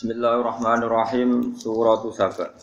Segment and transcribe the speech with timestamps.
[0.00, 2.56] Bismillahirrahmanirrahim Suratu Saba.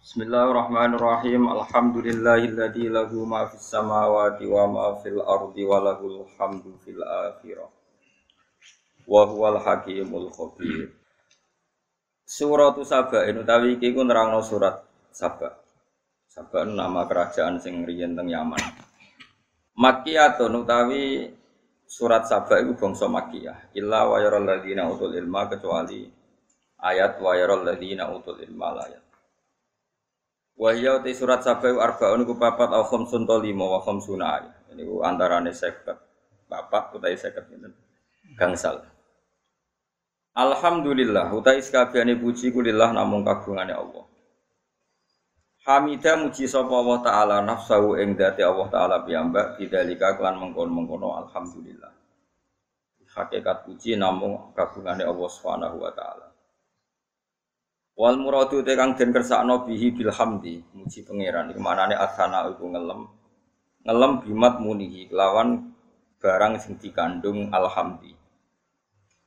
[0.00, 7.68] Bismillahirrahmanirrahim Alhamdulillahilladzi lahu ma fis samawati wa ma fil ardi wa lahul hamdu fil akhirah.
[9.04, 10.96] Wa huwal hakimul khabir.
[12.24, 14.80] Suratu Saba ini utawi iki ku nerangno surat
[15.12, 15.52] Saba.
[16.32, 18.80] Saba nama kerajaan sing riyen teng Yaman.
[19.76, 21.28] Makkiyatun utawi
[21.84, 23.76] surat Saba itu bangsa Makkiyah.
[23.76, 26.21] Illa wa yaral ladina utul ilma kecuali
[26.82, 29.02] ayat wa yaral ladzina utul ilma ayat
[30.58, 34.54] wa hiya te surat sabai arbaun ku papat au khamsun to lima wa khamsuna ayat
[34.74, 36.12] ini ku antarane 50
[36.52, 37.72] papat utawi 50 pinten?
[38.36, 38.84] Gangsal.
[40.32, 44.04] Alhamdulillah utai sekabehane puji kulillah namung kagungane Allah.
[45.68, 51.92] Hamidah muji sapa Allah taala nafsahu ing dati Allah taala piyambak bidzalika kelan mengkon-mengkono alhamdulillah.
[53.12, 56.31] Hakikat puji namung kagungane Allah Subhanahu wa taala
[57.92, 61.52] Wal muradu te kang den kersakno bihi bil hamdi, muji pangeran.
[61.52, 63.04] Iku manane asana iku ngelem.
[63.84, 65.76] Ngelem bimat munihi kelawan
[66.16, 68.16] barang sing dikandung alhamdi.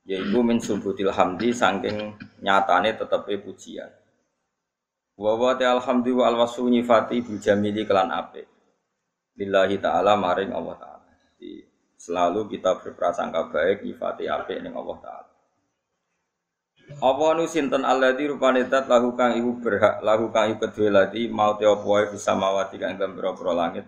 [0.06, 3.90] Yaiku min subutil hamdi saking nyatane tetepe pujian.
[5.14, 8.50] Wa wa ta alhamdi wa alwasu nyifati bil jamili kelan apik.
[9.36, 11.12] Lillahi ta'ala maring Allah ta'ala.
[11.96, 15.35] Selalu kita berprasangka baik nyifati apik ning Allah ta'ala.
[16.86, 21.26] Apa nu sinten alladzi rupane zat lahu kang iku berhak lahu kang iku kedue lati
[21.26, 23.86] mau te apa wae bisa mawati kang dalam pira langit.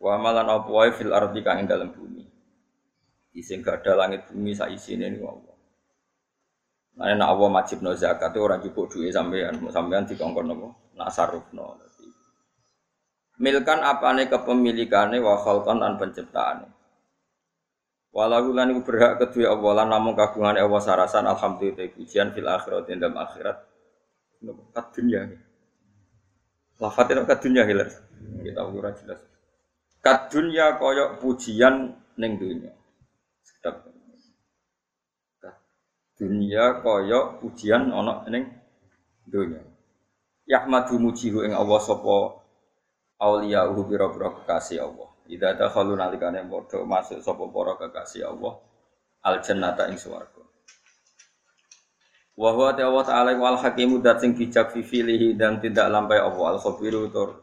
[0.00, 2.24] Wa malan apa wae fil ardi kang ing dalam bumi.
[3.36, 5.56] Ising ada langit bumi sak isine niku Allah.
[6.96, 11.12] Nah, nek Allah wajib no zakat itu orang cukup duit sampean, sampean dikongkon nopo, nak
[11.12, 11.76] sarufno.
[13.36, 16.75] Milkan apane kepemilikane wa khalqan lan penciptaane.
[18.16, 22.88] Walau lan iku berhak kedua Allah lan namung kagungan Allah sarasan alhamdulillah pujian fil akhirat
[22.88, 23.60] dalam akhirat.
[24.72, 25.28] Kat dunia.
[26.80, 27.92] Lafate kat dunia hilir.
[28.40, 29.20] Kita ora jelas.
[30.00, 32.72] Kat dunia koyok pujian ning dunia.
[33.44, 33.84] Sedap.
[36.16, 38.48] Dunia koyok pujian ana ning
[39.28, 39.60] dunia.
[40.48, 42.40] Yahmadu mujihu ing Allah sapa
[43.20, 45.15] auliya uhu biro-biro kekasih Allah.
[45.26, 48.62] Ida ada kalau nalikane bodoh masuk sopo poro kekasih Allah
[49.26, 50.46] al jannata ing swarga.
[52.36, 56.54] Wa huwa ta'ala ta'ala wal hakimu dat sing bijak fi filihi dan tidak lampai Allah
[56.54, 57.42] al khabiru tur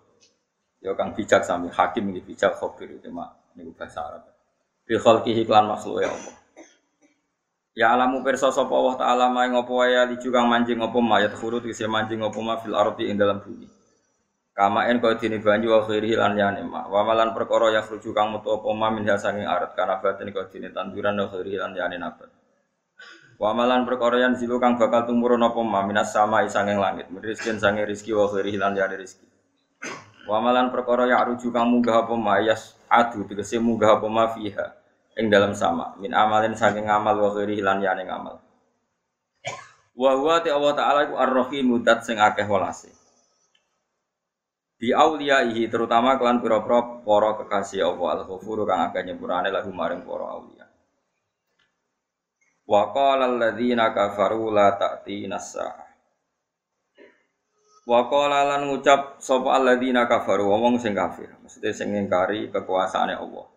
[0.79, 4.23] ya kang bijak sami hakim iki bijak khabiru cuma niku bahasa Arab.
[4.85, 6.35] Bi khalqihi klan makhluk ya Allah.
[7.73, 11.65] Ya alamu perso sapa Allah taala mae ngopo wae li kang manjing ngopo mayat khurut
[11.65, 13.65] kise manjing ngopo ma fil ardi ing dalam bumi.
[14.53, 16.85] Kama en kau dini banyu wa khairi lan yani ma.
[16.85, 20.45] Wa malan perkara ya khruju kang metu apa ma min sanging arat kana batin kau
[20.45, 22.29] dini tanduran wa khairi lan yani nabat.
[23.41, 27.09] Wa malan perkara yang zilu kang bakal tumurun apa ma minas sama sanging langit.
[27.09, 29.25] Rizkin sanging rizki wa khairi lan yani rizki.
[30.29, 34.29] Wa malan perkara ya ruju kang munggah apa ma yas adu tegese munggah apa ma
[34.37, 34.69] fiha
[35.17, 38.37] ing dalam sama min amalin sanging amal wa khairi lan yani ngamal.
[39.97, 42.93] Wa huwa Allah taala ar-rahim mudat sing akeh walase
[44.83, 50.27] bi auliyaihi terutama kelan pira-pira para kekasih Allah al-ghafur kang akeh nyepurane lagu maring para
[50.27, 50.67] auliya
[52.67, 55.87] wa qala alladziina kafaru la ta'tina as-saah
[57.87, 60.47] wa qala lan ngucap sapa alladziina kafaru?
[60.47, 61.35] Wong sing kafir.
[61.43, 63.47] Mesti sing ngingkari kekuasaane Allah.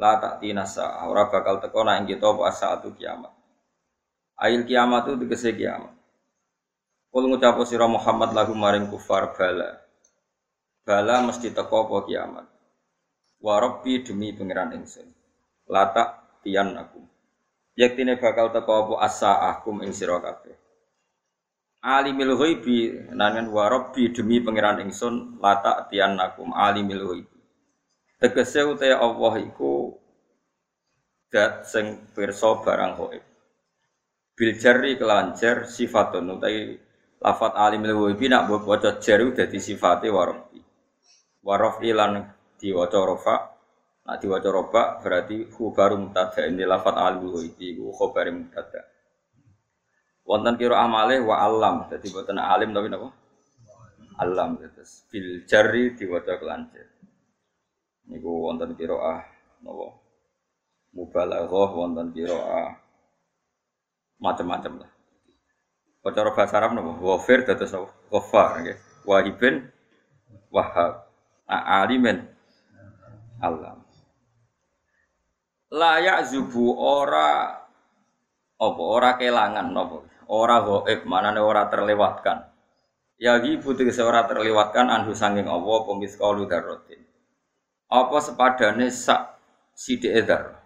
[0.00, 3.28] La ta'tina as-saah ora bakal teko nek kita apa saatu kiamat.
[4.40, 5.92] Ail kiamat itu tegese kiamat.
[7.12, 9.81] Kul ngucap sira Muhammad lagu maring kufar bala
[10.82, 12.46] bala mesti teko apa kiamat?
[13.42, 15.08] Warobi demi pangeran ingsun.
[15.66, 17.02] Latak tian aku.
[17.74, 18.94] Yaktine bakal teko apa?
[19.06, 20.54] Asa akum ing sira kabeh.
[21.82, 23.10] Alimil ghaibi
[23.50, 27.38] warobi demi pangeran ingsun latak tian akum alimil ghaibi.
[28.22, 29.98] Tegese uta Allah iku
[31.32, 33.24] dat sing pirsa barang ghaib
[34.38, 36.78] bil jarri kelancar sifatun utai
[37.18, 40.61] lafat alimil ghaibi nak bocah jar dadi sifate warobi
[41.42, 43.36] warof ilan diwaca rofa
[44.02, 48.82] nak diwaca roba berarti khabar mubtada ini lafat alu iki ku khabar mubtada.
[50.26, 53.10] Wonten kira amale wa alam dadi boten alim tapi napa?
[54.22, 56.86] Alam terus bil jarri diwaca kelancar
[58.10, 59.22] niku wonten kira ah
[59.62, 59.98] napa?
[60.94, 62.72] Mubalaghah wonten kira ah
[64.22, 64.90] macam-macam lah.
[66.10, 66.90] Cara bahasa Arab napa?
[66.98, 67.74] Wafir dados
[68.10, 68.78] ghafar nggih.
[69.06, 69.66] Wahibin
[70.50, 71.11] wahab
[71.48, 72.28] alimen
[73.42, 73.82] alam
[75.72, 77.62] layak zubu ora
[78.62, 82.48] apa ora kelangan napa ora gaib, manane ora terlewatkan.
[83.20, 87.04] Ya ibu tegese ora terlewatkan anhu sanging Allah apa miskalu dzarratin.
[87.92, 89.38] Apa sepadane sak
[89.76, 90.58] sithik dzar.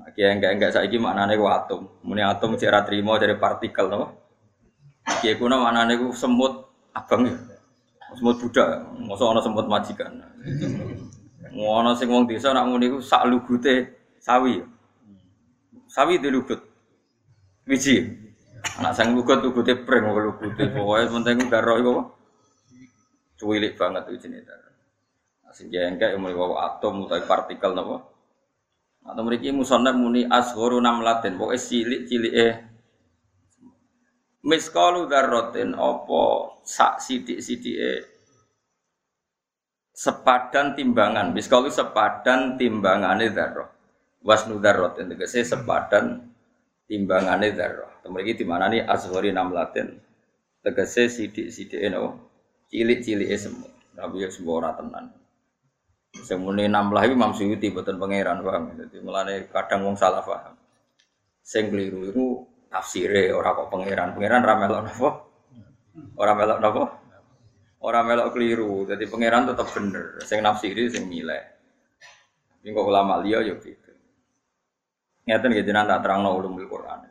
[0.00, 2.00] Nah, kiye enggak enggak saiki maknane ku atom.
[2.02, 4.02] Muni atom cek ra trimo dari partikel to.
[5.22, 6.66] Kiye kuna maknane ku semut
[6.96, 7.36] abang ya.
[8.16, 10.16] Semut Buddha, mosok ana semut majikan.
[11.52, 14.64] Ngono sing wong desa nak muni ku sak lugute sawi.
[15.88, 16.60] Sawi dilugut.
[17.68, 18.08] Wiji.
[18.80, 21.92] Anak sang lugut lugute pring kok lugute pokoke penting roh iku.
[23.38, 24.56] Cuwilik banget wijine ta.
[25.52, 28.04] Sing jengkek mulai wawa atom utawa partikel napa.
[29.08, 32.67] Atau mriki musannaf muni asgharu namlatin, pokoke cilik-cilike
[34.48, 36.22] miskalu dzarratin apa
[36.64, 38.08] sak sithik-sithike
[39.92, 41.36] sepadan timbangan.
[41.36, 43.68] Miskalu sepadan timbangane dzarrah.
[44.24, 46.24] Wasnu dzarratin tegese sepadan
[46.88, 48.00] timbangane dzarrah.
[48.08, 50.00] Mriki di mana nih asghari namlatin
[50.64, 52.16] tegese sithik-sithike no
[52.72, 53.72] cilik-cilike semut.
[53.92, 55.12] Tapi ya semua ora tenan.
[56.24, 58.72] Semune namlah iki Imam Suyuti boten pangeran paham.
[58.72, 60.56] Dadi mulane kadang wong salah paham.
[61.44, 64.14] Sing keliru tafsire ora kok pangeran.
[64.14, 65.08] Pangeran ra melok napa?
[66.20, 66.82] Ora melok napa?
[67.82, 68.84] Ora melok keliru.
[68.86, 70.20] Jadi pangeran tetap bener.
[70.22, 71.42] Sing nafsiri sing milih.
[72.62, 73.92] Ini kok ulama liya ya gitu.
[75.28, 77.04] Ngeten nggih jenengan tak terangno ulumul Quran.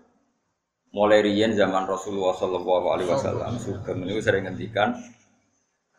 [0.94, 4.98] Mulai riyen zaman Rasulullah sallallahu alaihi wasallam sugeng niku sering ngendikan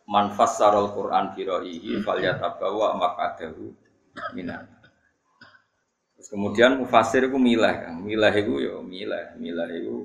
[0.09, 3.69] man fassarul Quran fi ra'yihi falyatabawa maqadahu
[4.33, 4.78] minan.
[6.19, 10.03] Terus kemudian mufasir itu milah kan, milah itu ya milah, milah itu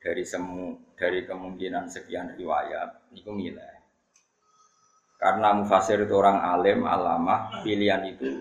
[0.00, 3.84] dari semu dari kemungkinan sekian riwayat itu milah.
[5.20, 8.40] Karena mufasir itu orang alim, alamah, pilihan itu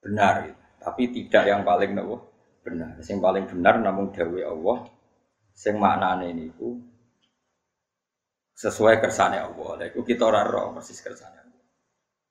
[0.00, 0.56] benar, gitu.
[0.80, 2.24] tapi tidak yang paling nopo
[2.64, 2.96] benar.
[3.04, 4.88] Yang paling benar namun dawe Allah,
[5.52, 6.80] sing maknane niku
[8.56, 9.92] sesuai kersane Allah.
[9.92, 11.64] Itu kita orang roh persis kersane Allah.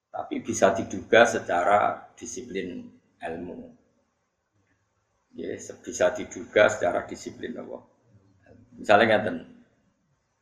[0.09, 2.96] Tapi bisa diduga secara disiplin
[3.33, 3.75] ilmu.
[5.37, 7.85] Ya, bisa diduga secara disiplin Allah.
[8.73, 9.35] Misalnya ngeten,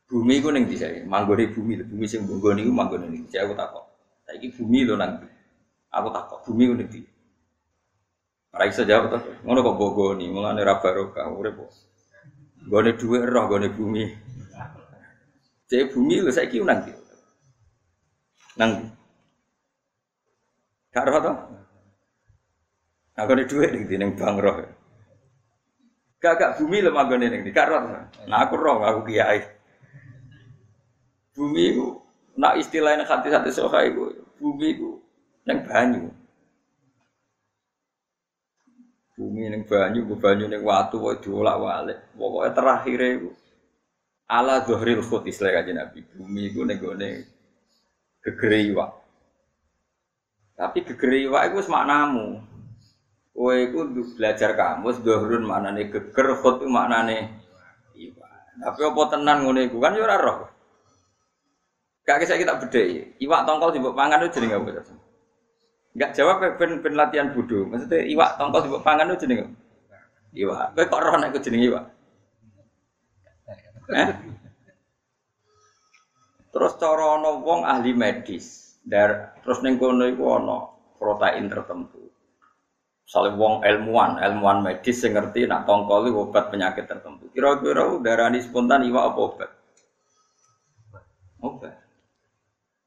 [0.08, 3.84] bumi ku ning dhisik, manggone bumi, bumi sing bonggone iku manggone ning dhisik aku takok.
[4.24, 5.20] Saiki bumi lho nang
[5.92, 7.00] aku takok, bumi ku ning ndi?
[8.56, 9.18] Ora iso jawab to.
[9.44, 11.72] Ngono kok bogoni, mulane ra barokah urip kok.
[12.72, 14.04] Gone dhuwit roh gone bumi.
[15.68, 16.92] Jadi bumi lho saya kira nanti.
[18.56, 18.96] Nang.
[20.88, 21.36] Gak roh?
[23.16, 24.60] Aku ada duit nih neng bang roh.
[26.20, 27.80] Gak bumi lho manggone ning gak roh.
[28.28, 29.40] Nah aku roh aku kiai.
[31.32, 31.86] Bumi ku
[32.36, 35.00] nak istilahnya hati-hati soha iku bumi ku
[35.48, 36.12] neng banyu.
[39.16, 42.12] Bumi neng banyu, ku banyu neng watu kok diolak-walik.
[42.12, 43.30] Pokoknya terakhir itu
[44.26, 47.10] ala dohril khut istilah kaji nabi bumi itu negone
[48.26, 48.90] gegere iwak
[50.58, 52.42] tapi gegere iwak itu maknamu
[53.36, 53.78] kowe itu
[54.16, 57.36] belajar kamus dohrun maknane geger khut maknane
[57.92, 60.56] iwak tapi apa tenan ngono iku kan yo ora roh
[62.06, 62.82] Gak kisah kita beda
[63.18, 64.94] Iwak tongkol di pangan itu jadi nggak bisa.
[65.98, 67.66] Gak jawab ben latihan bodoh.
[67.66, 69.50] Maksudnya iwak tongkol di pangan itu nggak.
[70.38, 70.66] Iwak.
[70.78, 71.84] Kau kok roh nek jadi iwak.
[73.90, 74.08] Eh?
[76.54, 80.24] Terus cara ana wong ahli medis, dar terus ning kono iku
[80.96, 82.05] protein tertentu.
[83.06, 87.30] Misalnya wong ilmuwan, ilmuwan medis sing ngerti nak tongkol itu obat penyakit tertentu.
[87.30, 89.50] Kira-kira darani spontan iwak apa obat?
[91.38, 91.74] Obat.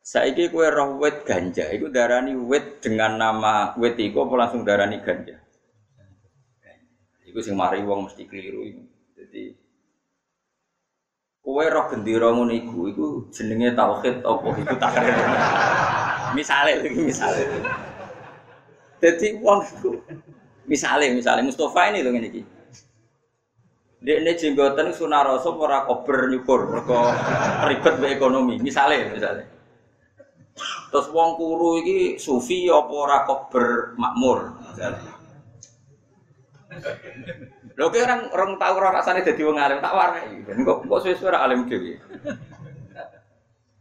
[0.04, 5.00] Saiki kue roh wet ganja, itu darani wet dengan nama wet iku apa langsung darani
[5.00, 5.40] ganja?
[7.24, 8.68] Iku sing mari wong mesti keliru.
[9.16, 9.56] Jadi
[11.40, 14.92] Kowe roh gendera ngono iku, iku jenenge tauhid apa iku tak
[16.38, 17.42] Misale iki misale.
[19.00, 19.92] Dadi wong iku
[20.68, 22.44] misale misale Mustafa ini lho ngene iki.
[24.00, 27.00] Dekne jenggoten sunarasa ora kober nyukur mergo
[27.68, 28.60] ribet be ekonomi.
[28.60, 29.44] Misale misale.
[30.92, 35.00] Terus wong kuru iki sufi apa ora kober makmur misale.
[37.80, 40.44] Lho orang orang tahu ora rasane dadi wong alim tak warai.
[40.44, 41.96] Kok kok suwe-suwe alim dhewe.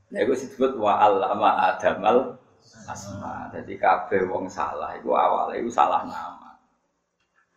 [0.08, 2.40] Nah, itu disebut wa allama adamal
[2.88, 3.52] asma.
[3.52, 6.56] Jadi kabeh wong salah itu awalnya itu salah nama.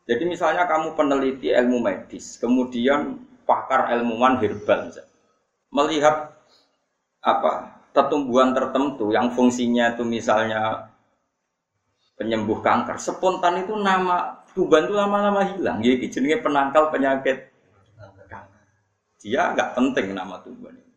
[0.10, 4.92] Jadi misalnya kamu peneliti ilmu medis, kemudian pakar ilmuwan herbal
[5.72, 6.36] melihat
[7.24, 10.92] apa tetumbuhan tertentu yang fungsinya itu misalnya
[12.20, 15.80] penyembuh kanker, spontan itu nama Tuban itu lama-lama hilang.
[15.80, 17.48] Ya ini jenenge penangkal penyakit
[19.22, 20.94] Dia nggak penting nama Tuhan ini.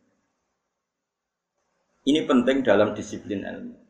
[2.09, 3.84] Ini penting dalam disiplin ilmu.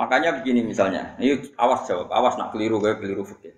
[0.00, 3.52] Makanya begini misalnya, ini awas jawab, awas nak keliru gue keliru fikir.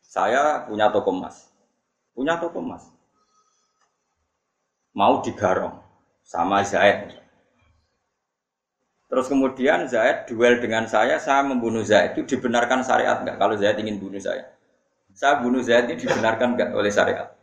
[0.00, 1.52] Saya punya toko emas,
[2.16, 2.88] punya toko emas,
[4.96, 5.84] mau digarong
[6.24, 7.12] sama Zaid.
[9.04, 13.36] Terus kemudian Zaid duel dengan saya, saya membunuh Zaid itu dibenarkan syariat nggak?
[13.36, 14.48] Kalau Zaid ingin bunuh saya,
[15.12, 17.36] saya bunuh Zaid ini dibenarkan nggak oleh syariat?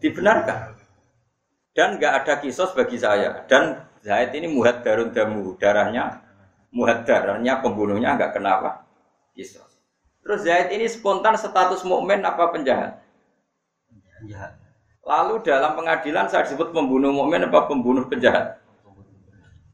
[0.00, 0.72] Dibenarkan.
[1.76, 3.44] Dan nggak ada kisos bagi saya.
[3.44, 6.29] Dan Zaid ini muhad darun damu, darahnya
[6.70, 8.86] muhad darahnya pembunuhnya nggak kenapa
[9.34, 9.82] kisos.
[10.20, 13.02] Terus Zaid ini spontan status mukmin apa penjahat?
[14.20, 14.52] Penjahat.
[15.00, 18.60] Lalu dalam pengadilan saya disebut pembunuh mukmin apa pembunuh penjahat?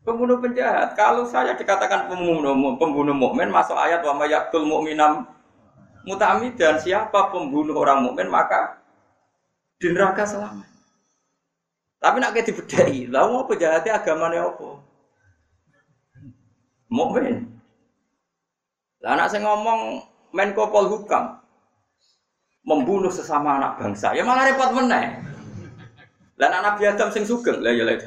[0.06, 0.94] Pembunuh penjahat.
[0.94, 5.26] Kalau saya dikatakan pembunuh pembunuh mukmin masuk ayat wa mayyatul mu'minam
[6.54, 8.78] dan siapa pembunuh orang mukmin maka
[9.82, 10.62] di neraka selama.
[11.98, 14.78] Tapi nak kayak dibedai, lalu mau penjahatnya agamanya apa?
[16.96, 17.44] Mukmin.
[19.04, 20.00] Lah anak saya ngomong
[20.32, 21.36] Menko Polhukam
[22.66, 25.20] membunuh sesama anak bangsa, ya malah repot meneh.
[26.40, 28.02] Lah anak Nabi Adam sing sugeng, lah ya lek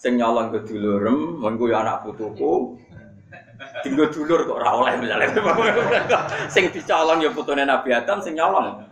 [0.00, 2.74] sing nyolong ke dulurem, mengko anak putuku.
[3.82, 5.30] Tinggal dulur kok ora oleh misalnya.
[6.54, 8.82] sing dicolong ya putune Nabi Adam sing nyolong.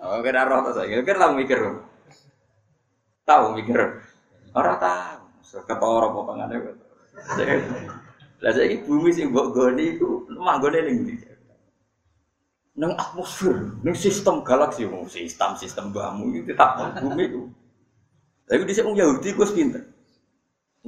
[0.00, 1.04] Oh, kira roh to saya.
[1.04, 1.60] Kira mikir.
[3.28, 4.00] Tahu mikir.
[4.56, 5.19] Ora tahu.
[5.50, 6.56] Ketara apa pangane.
[8.40, 11.14] Lah saiki bumi sing mbok goni iku manggone ning ndi?
[12.80, 17.42] Nang atmosfer, nang sistem galaksi, oh, sistem sistem bamu itu tak bumi itu.
[18.48, 19.82] Tapi di sini Yahudi gue pinter.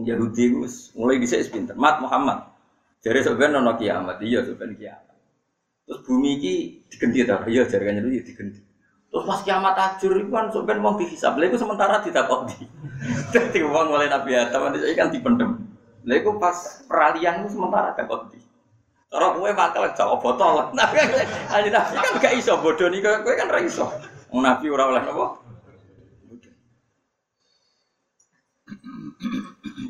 [0.01, 1.77] Yahudi gue mulai di sini pinter.
[1.77, 2.49] Mat Muhammad.
[3.03, 5.17] Jadi sebenarnya nono kiamat, iya sebenarnya kiamat.
[5.85, 6.55] Terus bumi ini
[6.89, 7.45] diganti tak?
[7.51, 8.61] Iya jaringannya itu diganti.
[9.13, 11.37] Terus pas kiamat ajur itu kan sampai mau dihisab.
[11.37, 12.65] Lalu sementara tidak kok di.
[13.29, 15.69] Jadi uang oleh Nabi Adam itu kan dipendem.
[16.09, 18.41] Lalu pas peralihan itu sementara tidak kok di.
[19.13, 20.73] Orang gue bakal jawab botol.
[20.73, 21.13] Nabi kan
[21.61, 23.05] Nabi kan gak iso bodoh nih.
[23.05, 23.93] Gue kan raiso.
[24.33, 25.27] Nabi orang oleh nopo.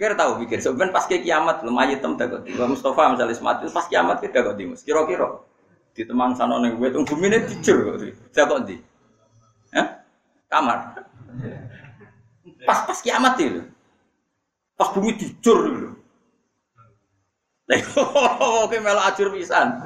[0.02, 4.18] Kira tahu pikir, sebenarnya pas ke kiamat lumayan tem tak Mustafa misalnya mati pas kiamat
[4.18, 5.46] kita kok di Kira-kira
[5.94, 8.76] di teman sana neng gue tunggu dijur kok kok di
[10.52, 10.78] kamar.
[12.68, 13.64] Pas pas kiamat itu.
[14.76, 15.90] Pas bumi dijur dulu.
[18.68, 19.72] Oke melok ajur pisan.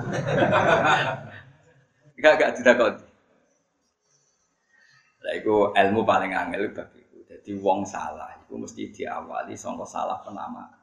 [2.17, 3.05] Gak gak ditakoni.
[5.21, 7.21] Lah iku ilmu paling angel bagi itu.
[7.29, 10.81] Jadi wong salah itu mesti diawali sangka salah penamaan.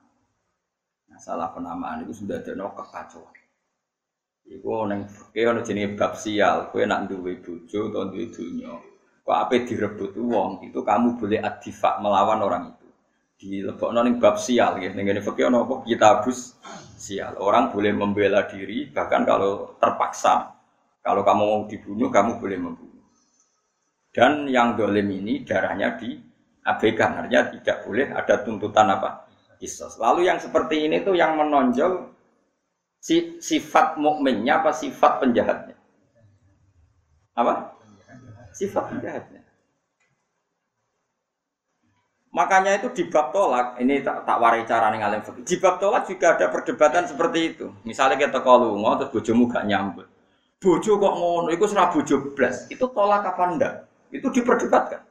[1.09, 3.33] Nah, salah penamaan itu sudah ada kekacauan.
[4.45, 8.92] Iku neng ana jenenge bab sial, kowe nak duwe bojo utawa duwe donya
[9.23, 10.19] kok apa direbut?
[10.19, 12.87] Uang itu kamu boleh adifak melawan orang itu.
[13.39, 16.59] Di lebok noning bab sial ya dengan fakir nopo kita bus
[16.99, 17.39] sial.
[17.39, 20.51] Orang boleh membela diri bahkan kalau terpaksa.
[21.03, 23.03] Kalau kamu mau dibunuh kamu boleh membunuh.
[24.13, 26.15] Dan yang dolim ini darahnya di
[26.63, 29.27] abaikan artinya tidak boleh ada tuntutan apa?
[29.59, 32.11] Kisos lalu yang seperti ini tuh yang menonjol
[32.99, 35.75] si, sifat mukminnya apa sifat penjahatnya?
[37.35, 37.72] Apa
[38.53, 39.41] sifat penjahatnya.
[42.33, 45.45] Makanya itu di bab tolak, ini tak, tak warai cara nih fikih.
[45.45, 47.69] Di bab tolak juga ada perdebatan seperti itu.
[47.85, 50.09] Misalnya kita kalau mau terus bojomu gak nyambut.
[50.57, 52.65] Bojo kok ngono, itu serah bojo blas.
[52.73, 53.73] Itu tolak apa ndak?
[54.09, 55.05] Itu diperdebatkan.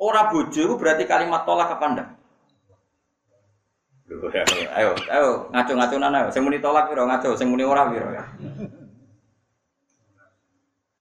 [0.00, 2.08] Orang bojo berarti kalimat tolak apa ndak?
[4.76, 8.24] Ayo, ayo, ngaco-ngaco nana, saya muni tolak piro ngaco, saya muni ora piro ya.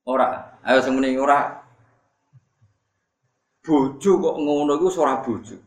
[0.08, 1.61] Ora, ayo saya muni ora
[3.62, 5.58] bojo kok ngono iku ora bojo.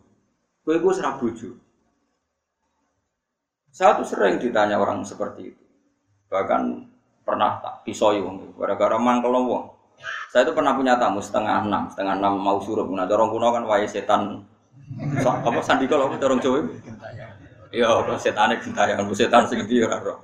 [0.66, 1.50] Kowe iku ora bojo.
[3.74, 5.64] Saya tuh sering ditanya orang seperti itu.
[6.30, 6.62] Bahkan
[7.26, 9.70] pernah tak pisoi wong gara-gara mangkel wong.
[10.30, 12.86] Saya itu pernah punya tamu setengah enam, setengah enam mau suruh.
[12.90, 14.42] Nah, dorong kuno kan wae setan.
[15.22, 16.66] So, apa sandi kalau dorong Jawa?
[17.70, 20.18] Iya, kalau setan itu gentayangan, setan sing ndi ora roh.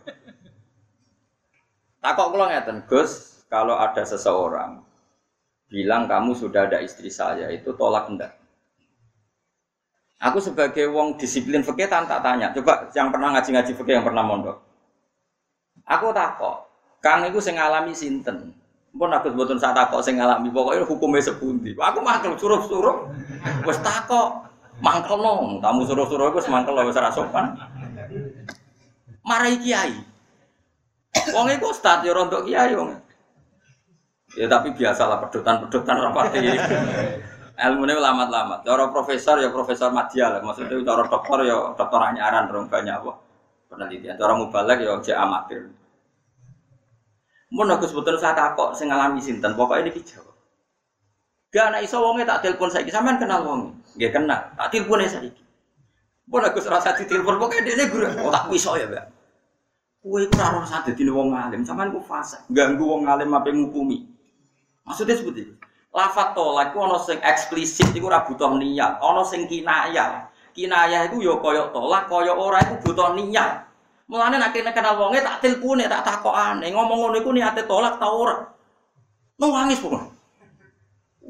[2.02, 4.82] Takok kula ngeten, Gus, kalau ada seseorang
[5.70, 8.34] bilang kamu sudah ada istri saya itu tolak enggak?
[10.20, 12.52] Aku sebagai wong disiplin fikih tak tanya.
[12.52, 14.60] Coba yang pernah ngaji-ngaji fikih yang pernah mondok.
[15.88, 16.68] Aku takok
[17.00, 18.52] kang itu sing ngalami sinten?
[18.92, 20.52] Pun aku sebutun saat takok sing ngalami.
[20.52, 23.08] Pokoknya hukumnya sebundi aku mangkel suruh-suruh.
[23.64, 24.44] Wes takok
[24.84, 27.56] mangkel nong tamu suruh-suruh aku semangkel wes sopan.
[29.24, 29.96] Marai kiai.
[31.32, 33.09] Wong itu ustad ya rontok kiai wong
[34.38, 36.38] Ya tapi biasalah pedotan-pedotan rapati.
[37.66, 38.62] Ilmu ini lama-lama.
[38.64, 40.40] Cara profesor ya profesor media lah.
[40.40, 43.12] Maksudnya cara dokter ya dokter anyaran dong banyak apa
[43.68, 44.16] penelitian.
[44.16, 45.68] Cara mubalek ya cek amatir.
[47.50, 49.52] Mun aku sebetulnya saya takut saya ngalami sinten.
[49.58, 50.36] Pokoknya ini dijawab.
[51.50, 52.86] Gak anak iso wonge tak telepon saya.
[52.88, 53.74] Sampean kenal wonge?
[53.98, 54.40] Gak kenal.
[54.54, 55.28] Tak telepon saya.
[56.30, 58.06] Mun aku serasa ditelepon pokoknya dia guru.
[58.22, 59.06] Oh tak iso ya, Mbak.
[60.00, 62.40] Kue itu ora usah dadi wong alim, sampean ku fase.
[62.48, 64.00] Ganggu wong alim apa ngukumi.
[64.90, 65.54] Maksudnya seperti itu.
[65.94, 70.26] Lafat tolak itu ono sing eksplisit itu ora butuh niat, ono sing kinayah.
[70.50, 73.70] Kinayah itu yo ya koyok tolak, koyok ora itu butuh niat.
[74.10, 78.10] Mulane nek kene kenal wonge tak tilpune, tak takokane, ngomong ngono iku niate tolak ta
[78.10, 78.42] ora.
[79.38, 80.10] Nangis pokoke.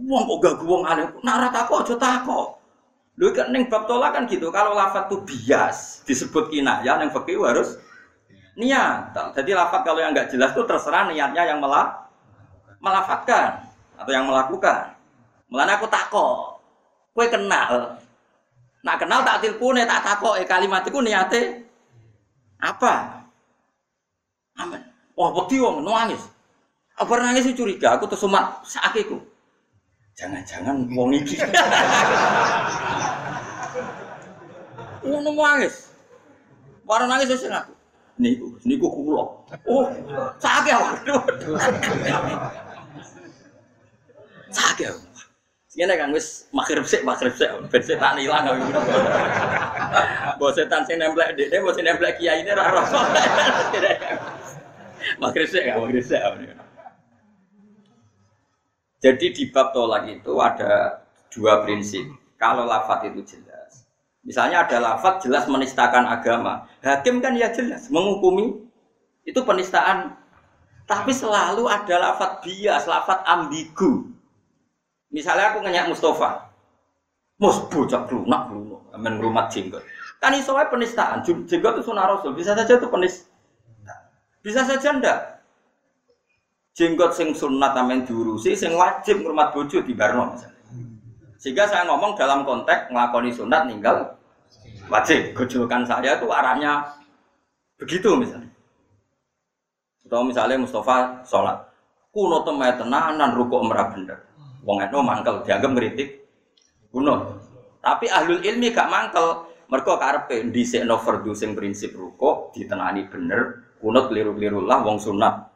[0.01, 2.17] Wong kok gak wong alim, nak ora aja.
[3.21, 7.37] Lho kan ning bab tolak kan gitu, kalau lafat tuh bias disebut kinayah yang fikih
[7.45, 7.77] harus
[8.57, 9.13] niat.
[9.13, 12.00] Jadi lafat kalau yang nggak jelas itu terserah niatnya yang melak
[12.81, 13.61] melafatkan
[14.01, 14.97] atau yang melakukan.
[15.53, 16.59] Mulanya aku takok,
[17.13, 18.01] kue kenal.
[18.81, 21.69] Nak kenal tak tilpune tak takok eh kalimat itu niate
[22.61, 23.21] apa?
[24.57, 24.81] Amin.
[25.17, 26.25] Wah, wedi wong nangis.
[26.97, 29.21] Apa nangis curiga, aku tuh sumat sakiku.
[30.17, 31.37] Jangan-jangan wong iki.
[35.05, 35.93] Ngono nangis.
[36.89, 37.81] Warna nangis sing aku
[38.21, 39.25] niku niku kula.
[39.65, 39.89] Oh,
[40.37, 41.23] sakit waduh.
[44.51, 44.95] Sakit.
[45.71, 48.75] Ngene kan wis makrib sik makrib sik ben setan ilang aku.
[50.37, 52.83] Mbok setan sing nemplek dekne mbok sing nemplek kiai ini ora ora.
[55.23, 56.23] Makrib sik makrib sik.
[59.01, 62.05] Jadi di bab tolak itu ada dua prinsip.
[62.37, 63.51] Kalau lafat itu jelas
[64.21, 66.69] Misalnya ada lafat jelas menistakan agama.
[66.85, 68.53] Hakim kan ya jelas menghukumi
[69.25, 70.17] itu penistaan.
[70.85, 74.11] Tapi selalu ada lafat bias, lafat ambigu.
[75.11, 76.51] Misalnya aku ngenyak Mustafa.
[77.41, 79.81] Mus bocah lunak lunak, amen rumah jenggot.
[80.21, 81.25] Kan iso penistaan.
[81.25, 82.37] Jenggot itu sunnah rasul.
[82.37, 83.27] Bisa saja itu penis.
[84.45, 85.19] Bisa saja ndak.
[86.77, 90.61] Jenggot sing sunat amen diurusi, sing wajib ngurmat bojo di barno misalnya.
[91.41, 94.21] Sehingga saya ngomong dalam konteks ngelakoni sunat ninggal
[94.93, 95.33] wajib.
[95.35, 96.85] Gojolkan saya itu arahnya
[97.81, 98.53] begitu misalnya.
[100.05, 101.59] Atau misalnya Mustafa sholat.
[102.13, 104.30] Kuno temai tenanan rukuk merah bener.
[104.65, 106.09] Wong itu mangkel dianggap ngeritik
[106.93, 107.41] kuno.
[107.81, 109.49] Tapi ahlul ilmi gak mangkel.
[109.71, 110.43] Mereka karpe
[110.83, 113.71] no fardu sing prinsip rukuk ditenani bener.
[113.79, 115.47] Kunut keliru-keliru lah wong sunat.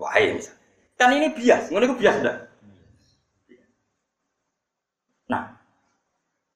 [0.00, 0.58] Wah misalnya.
[0.98, 2.36] Kan ini bias, ngono itu bias dah.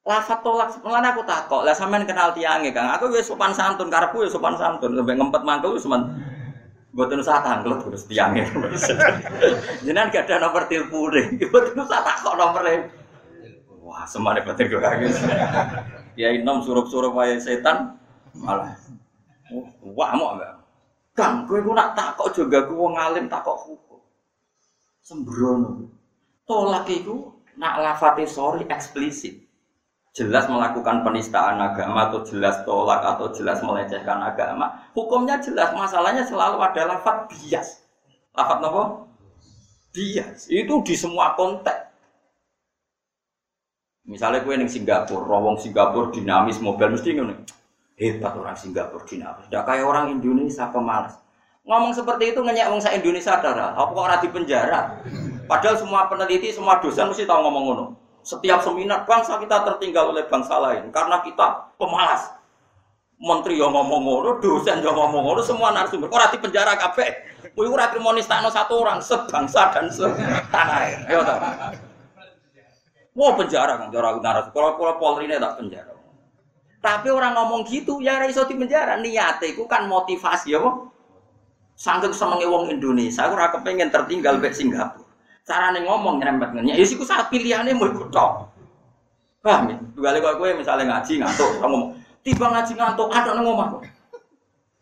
[0.06, 4.22] lafat tolak mulane aku takok lah sampean kenal tiange Kang aku wis sopan santun karepku
[4.22, 6.14] wis sopan santun sampai ngempet mangkel wis sopan
[6.96, 8.48] Buat usah tangkel terus tiangnya.
[9.84, 11.26] Jangan gak ada nomor telepon deh.
[11.52, 12.88] Buat usah takok nomornya.
[13.84, 15.14] Wah, semuanya batin gue kaget.
[16.16, 18.00] Ya inom surup-surup wae setan
[18.32, 18.74] malah.
[19.84, 20.56] Wah, mau enggak?
[21.12, 24.00] Kang, gue nak takok juga gue ngalim takok hukum.
[25.04, 25.92] Sembrono.
[26.48, 27.30] Tolak itu
[27.60, 29.45] nak lafati sorry eksplisit
[30.16, 35.76] jelas melakukan penistaan agama atau jelas tolak atau jelas melecehkan agama, hukumnya jelas.
[35.76, 37.84] Masalahnya selalu ada lafat bias.
[38.32, 39.04] Lafat apa?
[39.92, 40.48] Bias.
[40.48, 41.84] Itu di semua konteks.
[44.08, 47.36] Misalnya gue yang Singapura, rawong Singapura dinamis, mobil mesti ini
[47.98, 49.52] Hebat orang Singapura dinamis.
[49.52, 51.20] Tidak kayak orang Indonesia pemalas.
[51.66, 53.74] Ngomong seperti itu ngenyak orang Indonesia darah.
[53.76, 55.02] Apa orang di penjara?
[55.44, 58.05] Padahal semua peneliti, semua dosen mesti tahu ngomong ngono.
[58.26, 62.34] Setiap seminar bangsa kita tertinggal oleh bangsa lain karena kita pemalas.
[63.16, 66.10] Menteri yang ngomong ngono, dosen yang ngomong ngono, semua narasumber.
[66.12, 67.08] Kok di penjara kabeh.
[67.56, 71.00] Kuwi ora trimo nistakno satu orang sebangsa dan setanah air.
[73.16, 74.52] Wah penjara kan cara narasumber.
[74.52, 75.94] Kalau kalau Polri ini tak penjara.
[76.82, 79.00] Tapi orang ngomong gitu ya iso di penjara.
[79.00, 80.60] Niate iku kan motivasi ya.
[81.78, 85.05] Sanggup sama wong Indonesia, aku ora kepengen tertinggal be Singapura.
[85.46, 86.74] Carane ngomong nyerempet ngene.
[86.74, 88.10] Ya siku saat pilihane mau ikut.
[89.46, 89.76] Paham ya?
[89.94, 91.90] Dua kali gue misalnya ngaji ngantuk, kamu ngomong,
[92.26, 93.78] tiba ngaji ngantuk, ada nang omah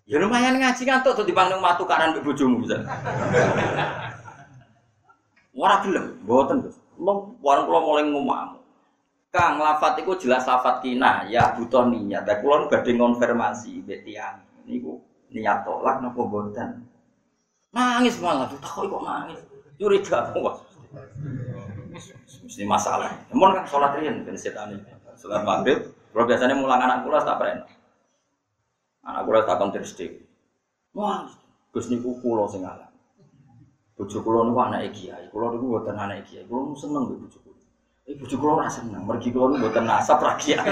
[0.08, 2.80] Ya lumayan ngaji ngantuk tuh dibanding matu karan mbek bisa.
[5.52, 6.80] Ora gelem, mboten Gus.
[7.44, 8.56] Warung kula mulai ngomong.
[9.28, 12.24] Kang lafat iku jelas lafat kina ya butuh niat.
[12.24, 14.40] Lah kula badhe konfirmasi mbek tiyang.
[14.64, 14.96] Niku
[15.28, 16.88] niat tolak napa mboten.
[17.74, 19.42] Nangis malah, tuh kok nangis
[19.74, 20.56] curiga wah
[22.44, 24.78] mesti masalah namun kan sholat rian ben setan
[25.18, 27.66] sholat maghrib kalau biasanya mulang anak kula tak pernah
[29.02, 29.92] anak kula tak terus
[30.94, 31.26] wah
[31.74, 32.94] gus niku kulo sing alam
[33.94, 36.42] Bojo kula niku anake kiai, kula niku mboten anake kiai.
[36.50, 37.62] Kula seneng mbek bojo kula.
[38.10, 40.58] Eh bojo kula ora seneng, mergi kula niku mboten nasab ra kiai.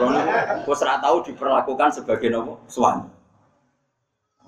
[0.00, 2.64] Kula niku wis ora tau diperlakukan sebagai nopo?
[2.72, 3.04] Suami.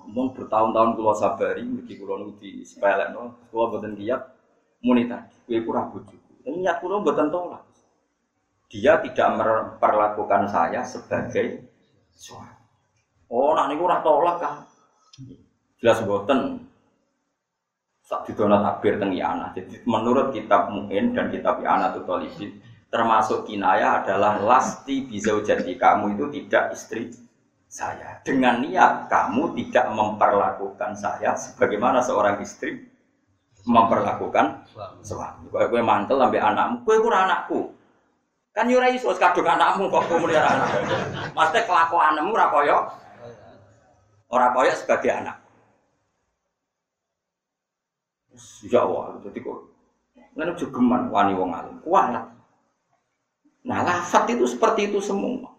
[0.07, 4.23] Ngomong bertahun-tahun kula sabari, mergi kula niku disepelekno, kula mboten kiat
[4.79, 6.31] muni tadi, kowe ku ra bojoku.
[6.47, 7.63] Niat kula mboten tolak.
[8.71, 11.67] Dia tidak memperlakukan saya sebagai
[12.15, 12.55] suami.
[13.27, 14.55] Oh, nak niku ora tolak kan.
[15.83, 16.63] Jelas boten.
[18.07, 19.51] Sak didono takbir teng Yana.
[19.51, 25.75] Jadi menurut kitab Mu'in dan kitab Yana itu Tolibin, termasuk kinaya adalah lasti bisa jadi
[25.75, 27.11] kamu itu tidak istri
[27.77, 28.17] saya.
[28.25, 32.81] Dengan niat kamu tidak memperlakukan saya sebagaimana seorang istri
[33.69, 34.65] memperlakukan
[35.05, 35.45] suami.
[35.53, 37.69] Kau kue mantel sampai anakmu, kue kurang anakku.
[38.57, 40.69] Kan yurai iso kadung anakmu kok kue melihara anak.
[41.37, 42.77] Maksudnya kelakuanmu ora koyo
[44.33, 45.37] ora koyo sebagai anak.
[48.65, 49.57] Ya Allah, jadi kok
[50.33, 51.77] ngene jogeman wani wong alim.
[51.85, 52.25] Kualat.
[53.67, 55.51] Nah, lafat itu seperti itu semua.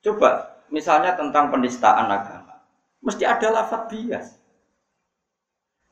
[0.00, 2.64] Coba misalnya tentang penistaan agama.
[3.04, 4.36] Mesti ada lafat bias.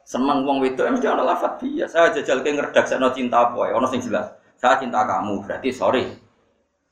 [0.07, 1.91] Seneng wong wedok mesti ada lafat bias.
[1.91, 4.31] Saya jajal ke ngredaksekno cinta apa ya, ono sing jelas.
[4.57, 6.05] Saya cinta kamu, berarti sorry.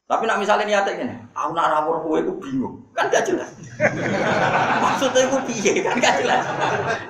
[0.05, 3.49] Tapi nak misalnya niatnya gini, aku nak rawur kowe itu bingung, kan gak jelas.
[4.85, 6.45] Maksudnya itu piye kan gak jelas.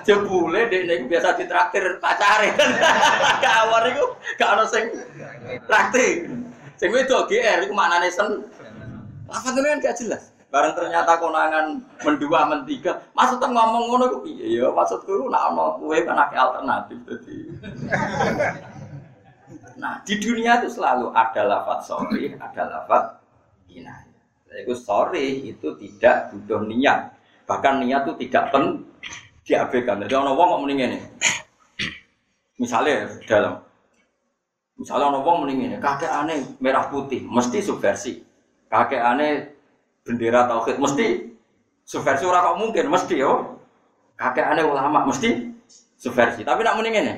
[0.07, 2.71] Jebule dek nek biasa ditraktir pacare kan.
[3.43, 4.05] Kawar itu
[4.39, 4.95] gak ono sing
[5.67, 6.31] traktir.
[6.79, 8.47] Sing itu GR iku maknane sen.
[9.27, 10.31] Lafaz kan gak jelas.
[10.55, 14.71] Bareng ternyata konangan mendua mentiga, maksudnya ngomong ngono iku piye ya?
[14.71, 17.37] Maksudku nak ono kowe kan akeh alternatif dadi.
[19.75, 23.19] Nah, di dunia itu selalu ada lafat sorry, ada lafat
[23.67, 24.63] inayah.
[24.63, 27.11] Itu sorry itu tidak butuh niat.
[27.45, 28.87] Bahkan niat itu tidak pen
[29.43, 30.07] diabaikan.
[30.07, 30.99] Jadi orang ngomong mending ini.
[32.63, 33.59] Misalnya dalam
[34.79, 38.23] Misalnya orang ngomong mending ini, kakek aneh merah putih, mesti subversi.
[38.71, 39.54] Kakek aneh
[40.05, 41.33] bendera tauhid, mesti
[41.89, 43.57] subversi orang kok mungkin, mesti yo.
[44.15, 45.51] Kakek aneh ulama, mesti
[45.99, 46.47] subversi.
[46.47, 47.15] Tapi nak mending ini,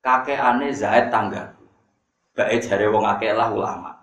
[0.00, 1.52] kakek aneh Zaid tangga.
[2.34, 4.00] Baik jare wong akeh lah ulama.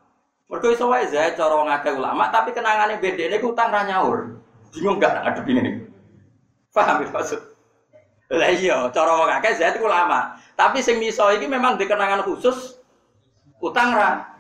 [0.48, 4.40] Mergo iso wae Zaid cara wong akeh ulama, tapi kenangane bedene ku utang ra nyaur.
[4.72, 5.84] Bingung gak ngadep ini.
[6.72, 7.40] Paham ya maksud?
[8.32, 10.38] Lah iya, cara wong akeh Zaid ku ulama.
[10.56, 12.80] Tapi sing miso iki memang dikenangan khusus
[13.60, 14.31] utang ra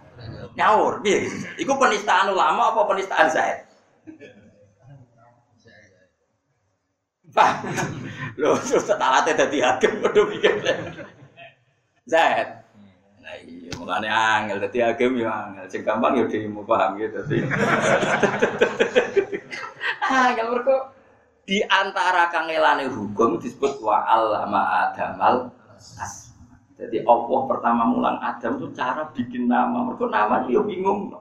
[0.55, 0.99] nyaur.
[1.03, 3.67] Piye Iku penistaan ulama apa penistaan Zaid?
[7.31, 7.63] Pak,
[8.35, 10.51] lho, setalate dadi hakim padha pikir.
[12.03, 12.59] Zaid.
[13.23, 15.63] Nah iya, mulane angel dadi hakim yo angel.
[15.71, 17.47] Sing gampang yo dhewe paham gitu dadi.
[20.11, 20.91] Angel mergo
[21.47, 26.30] di antara kangelane hukum disebut wa allama adamal as.
[26.81, 29.85] Jadi Allah pertama mulang Adam itu cara bikin nama.
[29.85, 31.13] Mergo nama yo bingung.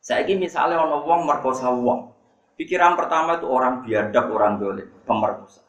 [0.00, 2.14] Saya ini misalnya orang wong merkosa wong,
[2.54, 5.66] pikiran pertama itu orang biadab, orang dolim, pemerkosa.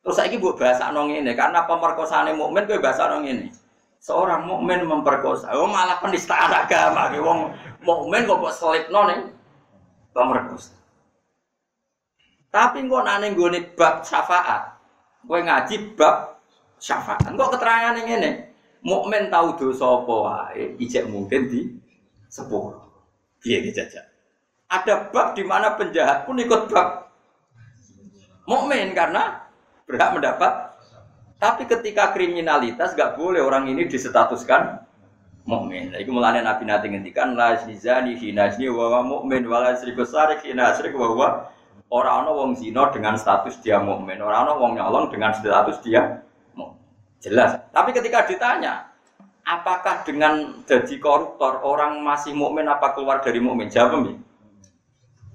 [0.00, 3.52] Terus saya buat bahasa nong ini karena pemerkosaan mukmin gue bahasa nong ini.
[4.00, 7.52] Seorang mukmin memperkosa, oh malah penistaan agama, gue wong
[7.84, 9.28] mukmin kok buat selip nong
[10.16, 10.72] pemerkosa.
[12.48, 14.72] Tapi kok nane gue bab syafaat,
[15.20, 16.35] gue ngaji bab
[16.80, 17.24] syafaat.
[17.24, 18.30] Kok keterangan yang ini,
[18.84, 21.60] mukmin tahu dosa apa wae, ijek mungkin di
[22.28, 22.80] sepuluh.
[23.44, 24.06] Iya jajak.
[24.66, 27.10] Ada bab di mana penjahat pun ikut bab
[28.50, 29.46] mukmin karena
[29.86, 30.52] berhak mendapat.
[31.36, 34.80] Tapi ketika kriminalitas gak boleh orang ini disetatuskan
[35.44, 35.92] mukmin.
[35.92, 40.42] Iku mulane Nabi nanti ngendikan la zani hina zni wa mukmin wa la syriku sarik
[40.42, 41.28] hina syrik wa huwa
[41.86, 46.25] ora ana wong zina dengan status dia mukmin, ora ana wong nyolong dengan status dia.
[47.20, 47.58] Jelas.
[47.72, 48.92] Tapi ketika ditanya,
[49.46, 53.70] apakah dengan jadi koruptor orang masih mukmin apa keluar dari mukmin?
[53.70, 54.10] Jawab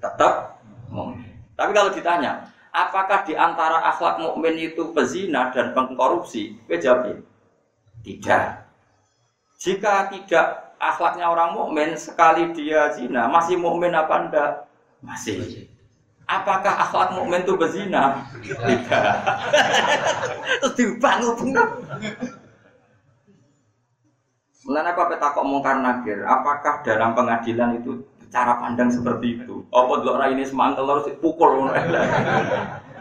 [0.01, 1.31] Tetap mukmin.
[1.55, 6.57] Tapi kalau ditanya, apakah di antara akhlak mukmin itu pezina dan pengkorupsi?
[6.67, 7.21] Jawab
[8.01, 8.67] tidak.
[9.61, 14.51] Jika tidak akhlaknya orang mukmin sekali dia zina, masih mukmin apa enggak?
[15.05, 15.69] Masih.
[16.31, 18.23] Apakah akhlak mukmin itu bezina?
[18.39, 19.15] Tidak.
[20.63, 21.51] Terus dibangun
[24.61, 26.23] Mulanya aku apa takut mungkar nakir?
[26.23, 27.99] Apakah dalam pengadilan itu
[28.31, 29.67] cara pandang seperti itu.
[29.75, 31.67] Apa dulu orang ini semangkel harus pukul.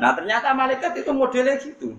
[0.00, 1.94] Nah ternyata malaikat itu modelnya gitu.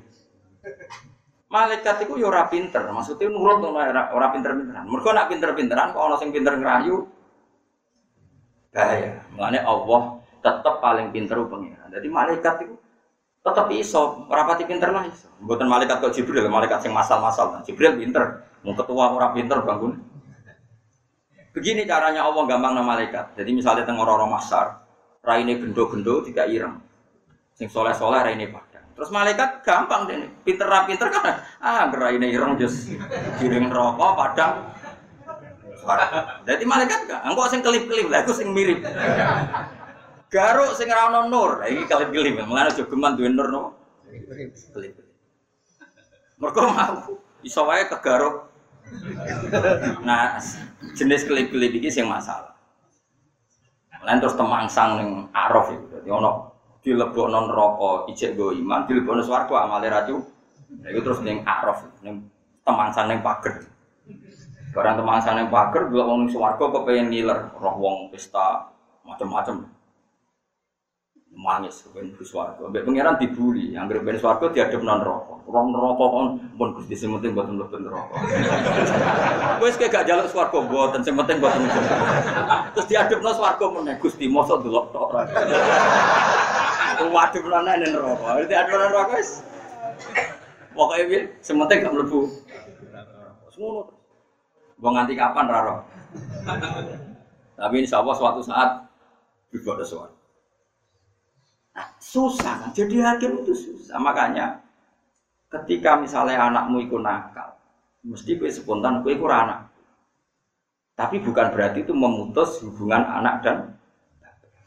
[1.52, 4.88] Malaikat itu ya ora pinter, maksudnya nurut ora, ora pinter-pinteran.
[4.88, 7.12] Mereka nak pinter-pinteran, kok orang sing pinter ngerayu,
[8.72, 9.20] bahaya.
[9.36, 11.88] Makanya Allah tetap paling pinter pengiran.
[11.94, 12.76] Jadi malaikat itu
[13.42, 15.30] tetap iso, rapati pinter lah iso.
[15.42, 17.62] Buatan malaikat kok Jibril, malaikat yang masal-masal.
[17.66, 19.98] Jibril pinter, mau ketua orang pinter bangun.
[21.52, 23.38] Begini caranya Allah gampang nama malaikat.
[23.38, 24.82] Jadi misalnya tengok orang masar,
[25.22, 26.82] raine gendo-gendo tidak ireng.
[27.58, 28.86] Sing soleh-soleh raine padang.
[28.96, 32.94] Terus malaikat gampang deh, pinter pinter kan, ah raine ireng just
[33.42, 34.70] kirim rokok padang.
[36.46, 38.86] Jadi malaikat gak, engkau sing kelip-kelip lah, aku sing mirip.
[40.32, 41.60] Garuk sing ora nur.
[41.60, 42.39] Lah iki kelip-kelip.
[42.48, 43.76] Mulane aja geman duwe nur no.
[44.08, 44.96] Kelip.
[46.39, 48.48] Mergo mau iso wae kegaruk.
[50.08, 50.39] Nah,
[50.96, 52.56] jenis kelip-kelip iki sing masalah.
[54.00, 55.86] Mulane terus temangsang ning araf itu.
[55.91, 56.48] Dadi ono
[56.80, 60.15] dilebokno neraka ijek go iman, dilebokno swarga amale ra cu.
[60.80, 62.24] Nah, itu terus ning araf ning
[62.63, 63.67] temangsang ning pager.
[64.72, 68.72] Barang temangsang ning pager delok wong swarga kepengin ngiler, roh wong pesta
[69.04, 69.81] macam-macam
[71.32, 72.67] manis ben swarga.
[72.67, 75.39] Mbek pangeran dibuli, anggere ben swarga diadep nang neraka.
[75.48, 76.28] Rong neraka kon
[76.60, 78.15] pun Gusti sing penting mboten mlebu neraka.
[79.63, 81.63] Wis kayak gak jaluk swarga mboten sing penting mboten.
[82.76, 85.24] Terus diadepno swarga meneh Gusti mosok delok tok ora.
[87.15, 88.30] Waduh nang neraka.
[88.46, 89.41] Diadep nang neraka wis.
[90.76, 92.28] Pokoke piye sing penting gak mlebu.
[93.56, 93.88] Semono.
[94.82, 95.76] Wong nganti kapan raro?
[97.62, 98.89] Tapi insya Allah suatu saat
[99.54, 100.21] juga ada suara.
[101.72, 102.70] Nah, susah kan?
[102.76, 103.96] Jadi hakim itu susah.
[103.96, 104.60] Makanya
[105.52, 107.56] ketika misalnya anakmu ikut nakal,
[108.04, 109.72] mesti kue spontan kue ikut anak.
[110.96, 113.58] Tapi bukan berarti itu memutus hubungan anak dan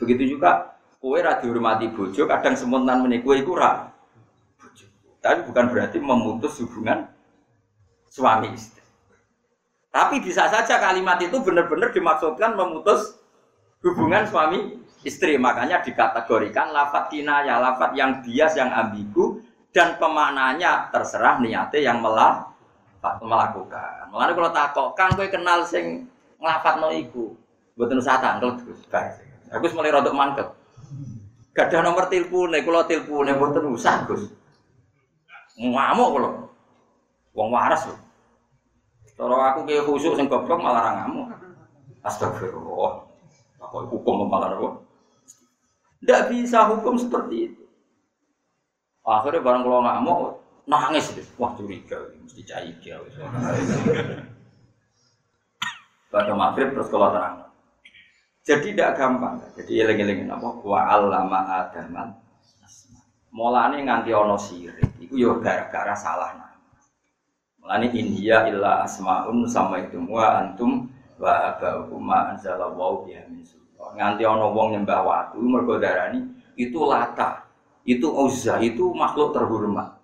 [0.00, 3.58] begitu juga kue radio hormati bojo kadang spontan menikah kue ikut
[5.24, 7.08] Tapi bukan berarti memutus hubungan
[8.12, 8.84] suami istri.
[9.88, 13.14] Tapi bisa saja kalimat itu benar-benar dimaksudkan memutus
[13.80, 15.38] hubungan suami istri.
[15.38, 19.38] Makanya dikategorikan lafat kinaya lafat yang bias yang ambigu
[19.70, 22.48] dan pemaknanya terserah niatnya yang melah,
[23.20, 24.08] melakukan.
[24.10, 26.08] Makanya kalau takok kan gue kenal sing
[26.40, 27.36] ngelafat no iku.
[27.74, 28.86] Buatan usah tangkel terus
[29.54, 30.48] aku mulai rodok mangket
[31.54, 34.30] gak ada nomor kalau telepon nih buatan usah gus.
[35.54, 36.50] Ngamuk kalau
[37.34, 37.98] wong waras loh
[39.14, 41.30] kalau aku kayak khusus sing goblok malah ngamuk.
[42.02, 43.06] Astagfirullah.
[43.62, 44.83] Aku hukum malah apa
[46.04, 47.64] tidak bisa hukum seperti itu.
[49.00, 50.36] Akhirnya barang kalau nggak mau
[50.68, 51.24] nangis deh.
[51.40, 53.00] Wah curiga, mesti cair dia.
[56.12, 57.48] Pada maghrib terus kalau terang.
[58.44, 59.40] Jadi tidak gampang.
[59.56, 60.60] Jadi eling-elingin apa?
[60.60, 62.12] Wa allama adaman.
[63.32, 65.00] Mulane nganti ono sirik.
[65.00, 66.60] Iku yo gara-gara salah nama.
[67.64, 73.40] Mulane India illa asmaun sama itu wa antum wa abaukum ma anzalallahu biha min
[73.92, 76.24] nganti ana wong nyembah watu mergo darani
[76.56, 77.44] itu lata
[77.84, 80.00] itu uzza itu makhluk terhormat.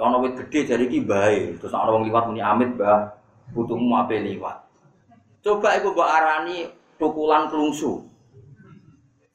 [0.00, 3.16] Ana wit gede jadi iki bae terus ana wong liwat muni amit bah
[3.56, 4.60] putumu ape liwat.
[5.40, 6.68] Coba iku mbok arani
[7.00, 8.04] tukulan klungsu.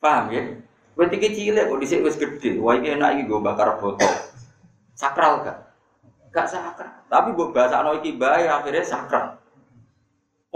[0.02, 0.42] Paham ya?
[0.98, 4.14] Wit iki cilik kok dhisik wis gede wah iki enak iki bakar botol.
[4.98, 5.58] Sakral gak
[6.34, 6.92] gak sakral.
[7.10, 9.45] Tapi mbok basakno iki bae akhirnya sakral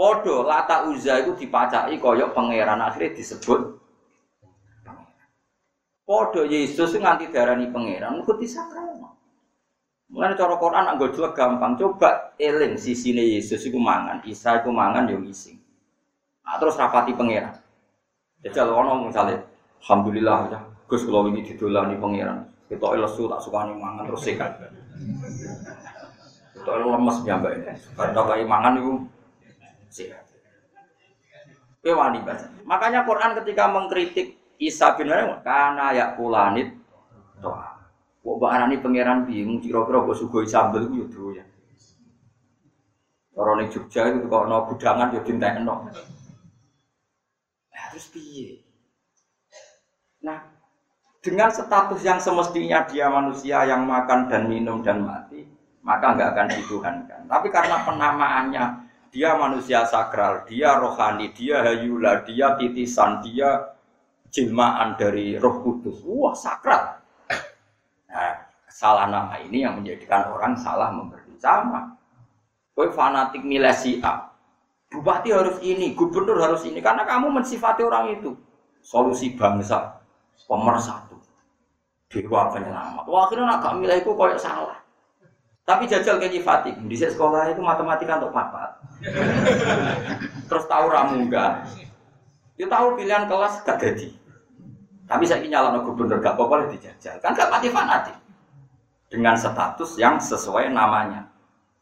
[0.00, 3.76] Podo lata uza itu dipacai koyok pangeran akhirnya disebut
[6.08, 8.96] Podo Yesus nganti darani pangeran mengikuti disakral.
[10.08, 11.76] Mulane cara Quran agak jelek gampang.
[11.76, 15.60] Coba eling sisine Yesus iku mangan, Isa iku mangan yo ngising.
[16.48, 17.60] Nah, terus rapati pangeran.
[18.40, 19.36] Jajal ono misalnya
[19.84, 22.48] alhamdulillah ya Gus kula ini didolani pangeran.
[22.72, 24.56] Kita lesu tak sukani mangan terus sehat.
[26.56, 27.76] Kita lemes ini.
[28.00, 28.80] Karena kaya mangan
[29.90, 30.24] itu sehat.
[31.82, 32.46] wani baca.
[32.62, 36.78] Makanya Quran ketika mengkritik Isa bin Maryam karena ya kulanit
[37.42, 37.82] toa.
[38.20, 41.44] Kok mbak arani pangeran bingung kira-kira kok sugoi sambel ku yo ya.
[43.32, 45.88] Orang Jogja itu kalau no budangan yo dintekno.
[47.72, 48.60] Nah, terus piye?
[50.20, 50.44] Nah,
[51.24, 55.48] dengan status yang semestinya dia manusia yang makan dan minum dan mati,
[55.80, 57.20] maka nggak akan dituhankan.
[57.24, 58.64] Tapi karena penamaannya
[59.10, 63.74] dia manusia sakral, dia rohani, dia hayula, dia titisan, dia
[64.30, 66.06] jilmaan dari roh kudus.
[66.06, 67.02] Wah sakral.
[68.06, 68.34] Nah,
[68.70, 71.98] salah nama ini yang menjadikan orang salah memberi sama.
[72.70, 74.30] Kau fanatik nilai si A.
[74.90, 78.34] Bupati harus ini, gubernur harus ini, karena kamu mensifati orang itu.
[78.82, 80.02] Solusi bangsa,
[80.48, 81.14] pemersatu,
[82.10, 83.04] dewa penyelamat.
[83.06, 84.80] Wah akhirnya nak milih itu koyok salah.
[85.62, 88.79] Tapi jajal kayak nyifati, di sekolah itu matematika untuk papat.
[90.48, 91.64] Terus tahu ramu enggak?
[92.60, 93.80] Dia tahu pilihan kelas gak.
[95.10, 97.16] Tapi saya ingin nyala gubernur gak apa-apa dijajal.
[97.24, 98.16] Kan gak mati fanatik.
[99.10, 101.26] Dengan status yang sesuai namanya.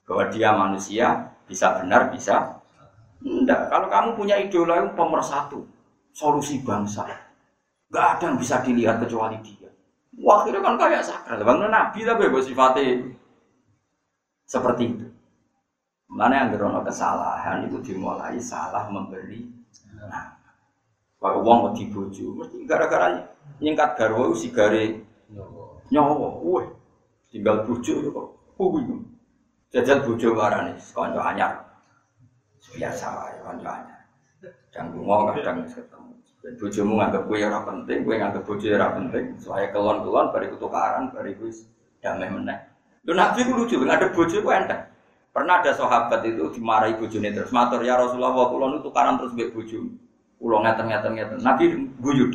[0.09, 2.63] Bahwa dia manusia, bisa benar, bisa
[3.21, 3.69] enggak.
[3.69, 5.67] Kalau kamu punya idola yang pemersatu,
[6.15, 7.05] solusi bangsa.
[7.91, 9.69] Gak ada yang bisa dilihat kecuali dia.
[10.19, 11.43] Wah, itu kan kayak sakral.
[11.43, 13.07] Bang Nabi tapi sifatnya
[14.49, 15.08] seperti itu.
[16.19, 19.47] Mana yang gerono kesalahan itu dimulai salah memberi
[20.03, 20.35] nah.
[21.19, 23.23] Kalau uang mau dibuju, mesti gara-gara
[23.63, 25.03] nyingkat garwa si gare
[25.91, 26.67] nyawa, wah
[27.31, 28.29] tinggal buju itu kok,
[28.59, 29.03] wih
[29.75, 31.59] jajal buju nih, konco anyar,
[32.71, 34.03] biasa ya konco anyar,
[34.71, 36.15] dan bunga kadang ketemu.
[36.39, 41.11] Dan bujumu nganggap gue ora penting, gue nganggap buju ora penting, soalnya kelon-kelon bariku tukaran,
[41.11, 41.51] bariku
[41.99, 42.59] damai meneh.
[43.03, 44.87] Lu nabi ku lucu, ada buju ku enteng.
[45.39, 49.55] Pernah ada sahabat itu dimarahi bujune terus matur ya Rasulullah, kulon itu tukaran terus mbek
[49.55, 49.87] buju.
[50.43, 51.39] Ulo ngeten ngeten.
[51.47, 52.27] Nabi guyu.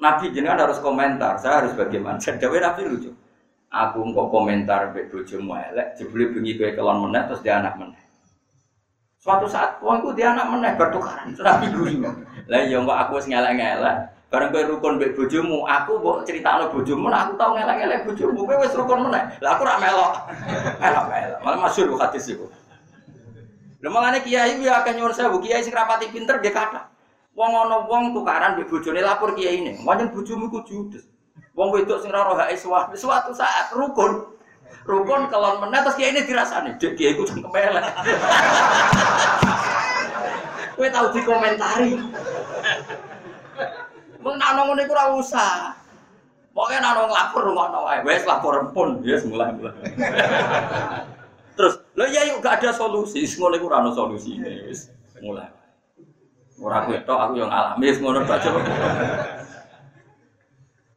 [0.00, 1.36] Nabi jenengan harus komentar.
[1.36, 2.16] Saya harus bagaimana?
[2.24, 3.12] Jadi Nabi lucu.
[3.68, 8.00] Aku engkau komentar mbek bojomu elek, jebule bengi kowe kelon meneh terus dia anak meneh.
[9.20, 11.36] Suatu saat wong iku dia anak meneh bertukaran.
[11.36, 12.08] Nabi guyu.
[12.48, 13.96] Lah iya kok aku wis ngelek-ngelek.
[14.30, 18.78] Bareng kowe rukun mbek bojomu, aku mbok critakno bojomu, aku tau ngelek-ngelek bojomu, kowe wis
[18.78, 19.26] rukun meneh.
[19.42, 20.12] Lah aku ora melok.
[20.82, 21.38] Melok-melok.
[21.42, 22.46] Malah masyhur hadis iku.
[23.82, 26.86] Lha mangane kiai ya akeh nyuwun sewu, kiai sing rapati pinter dia kata.
[27.34, 29.82] Wong ana wong tukaran mbek bojone lapor ini.
[29.82, 31.10] Wajan bojomu iku judes.
[31.58, 32.38] Wong wedok sing ora roh
[32.94, 34.30] suatu saat rukun.
[34.86, 37.82] Rukun kelon meneh terus kiai ini dirasani, dek kiai ku jeng kemelek.
[40.78, 41.98] Kowe tau dikomentari.
[44.20, 45.72] Wong nak ngono iku ora usah.
[46.52, 48.04] Pokoknya nak lapor ngono wae.
[48.04, 49.72] Wes lapor pun, yes mulai mulai.
[51.56, 54.92] Terus, lo ya yuk gak ada solusi, ngono iku ora ono solusi wis
[55.24, 55.48] mulai.
[56.60, 58.48] Ora aku tok aku yang alami wis ngono baca.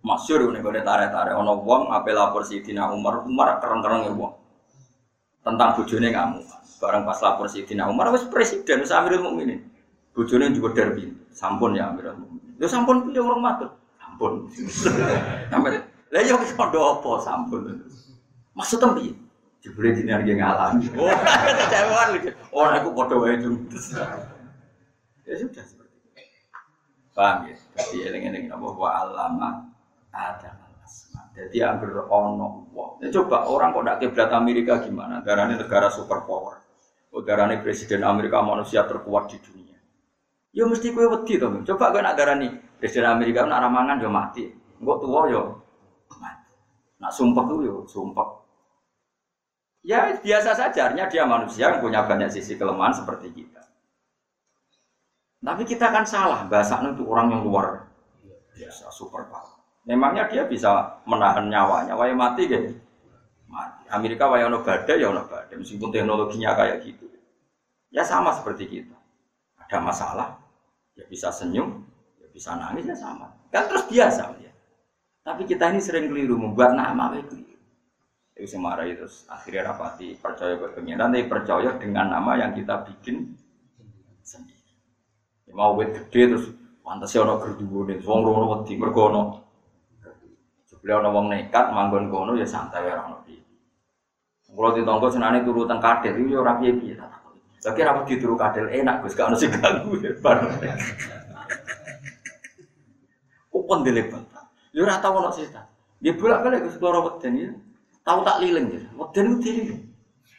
[0.04, 4.36] Masyur ini gue tarik-tarik, ono wong apa lapor Sidina Umar, Umar keren-keren wong
[5.48, 6.44] tentang bujone kamu.
[6.84, 9.64] Barang pas lapor Sidina Umar, wis presiden, wis Amirul Mukminin.
[10.12, 12.43] Bujone juga derby, sampun ya Amirul Mukminin.
[12.64, 14.48] Ya sampun pilih orang matur, sampun.
[15.52, 17.84] Sampai, lah yo kondo apa sampun.
[18.56, 19.12] Maksudnya piye?
[19.60, 20.88] Jebule dini harga ngalami.
[21.00, 21.12] Oh,
[21.60, 22.32] kecewaan lagi.
[22.56, 23.52] Orang aku bodoh wae itu.
[25.24, 26.40] Ya sudah seperti itu.
[27.16, 27.56] Paham ya?
[27.80, 29.50] Jadi eling-eling apa wa alama
[30.12, 30.52] ada.
[31.36, 33.00] Jadi angger ono wah.
[33.04, 35.20] Ya coba orang kok ndak kiblat Amerika gimana?
[35.20, 36.60] Darahnya negara superpower.
[37.12, 39.73] Oh, darahnya presiden Amerika manusia terkuat di dunia.
[40.54, 41.50] Ya mesti kue wedi to.
[41.66, 44.46] Coba kowe nak darani presiden Amerika nak ramangan yo mati.
[44.78, 45.44] Engko tuwa yo.
[47.02, 48.44] Nak sumpah tuh yo sumpah
[49.84, 53.60] Ya biasa saja, artinya dia manusia yang punya banyak sisi kelemahan seperti kita.
[55.44, 57.92] Tapi kita kan salah, bahasa itu orang yang luar
[58.56, 59.60] biasa, super power.
[59.84, 62.80] Memangnya dia bisa menahan nyawanya, waya mati gitu.
[63.52, 63.84] Mati.
[63.92, 67.12] Amerika waya ono badai ya ono badai, meskipun teknologinya kayak gitu.
[67.92, 68.96] Ya sama seperti kita.
[69.60, 70.40] Ada masalah,
[70.94, 71.82] ya bisa senyum,
[72.22, 73.34] ya bisa nangis ya sama.
[73.50, 74.52] Kan terus biasa ya.
[75.24, 77.56] Tapi kita ini sering keliru membuat nama keliru.
[78.34, 83.38] Itu semarah itu akhirnya rapati percaya ke pengiran, tapi percaya dengan nama yang kita bikin
[84.26, 84.74] sendiri.
[85.46, 86.46] Ya, mau wet gede terus
[86.84, 89.24] pantas ya ono gerduwo nih, wong rono mergono.
[90.66, 93.38] Sebelah ono wong nekat manggon kono ya santai ono di.
[94.54, 97.23] Kalau di tonggo senane turu teng kadel itu ya ora.
[97.64, 100.44] Lagi rapat dituru kadel enak Gus gak ono sing ganggu ya bar.
[103.56, 104.24] Upon dilebat.
[104.76, 105.64] Ya ora tau ono setan.
[106.04, 107.50] Dia bolak-balik Gus loro weden ya.
[108.04, 108.82] Tahu tak liling ya.
[109.00, 109.80] Weden ku diri.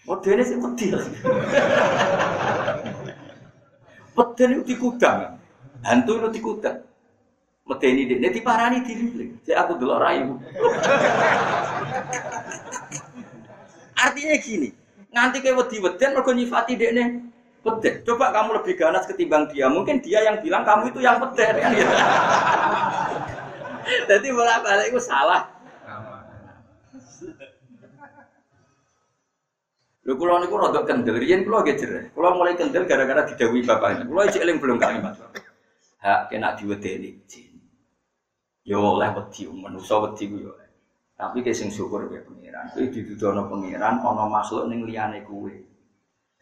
[0.05, 0.93] Wedene sing wedi.
[4.13, 5.41] Weden itu dikudang.
[5.81, 6.77] Hantu itu dikudang.
[7.65, 9.33] Medeni dene diparani diri.
[9.41, 10.37] Jadi aku delok rayu.
[13.97, 14.69] Artinya gini,
[15.15, 17.05] nganti kayak wedi weden mergo nyifati dekne
[17.63, 17.95] peden.
[18.03, 19.71] Coba kamu lebih ganas ketimbang dia.
[19.71, 21.95] Mungkin dia yang bilang kamu itu yang peden kan gitu.
[24.11, 25.55] Jadi bolak-balik itu salah.
[30.05, 32.05] Lho kula niku rada kendel, riyen kula nggih jereh.
[32.13, 34.05] Kula mulai kendel gara-gara didhawuhi bapaknya.
[34.05, 35.17] Kula iki eling belum kalimat.
[36.05, 37.57] Hak kena diwedeni jin.
[38.69, 40.53] Yo oleh wedi manusa wedi ku yo.
[41.15, 42.75] Tapi ke sing syukur ya pangeran.
[42.75, 45.55] Kuwi didudono pangeran ana makhluk ning liyane kuwe.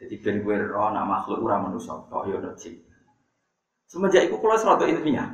[0.01, 2.81] Jadi ben kowe ro ana makhluk ora manusa, tok yo jin.
[3.87, 5.29] Semenjak iku kula rada ilmiah.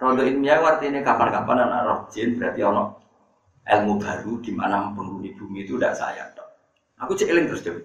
[0.00, 2.96] Rada ilmiah artinya kapan-kapan anak roh jin berarti ana
[3.66, 6.24] ilmu baru di mana penghuni bumi itu tidak saya
[6.96, 7.84] Aku cek eling terus dewe.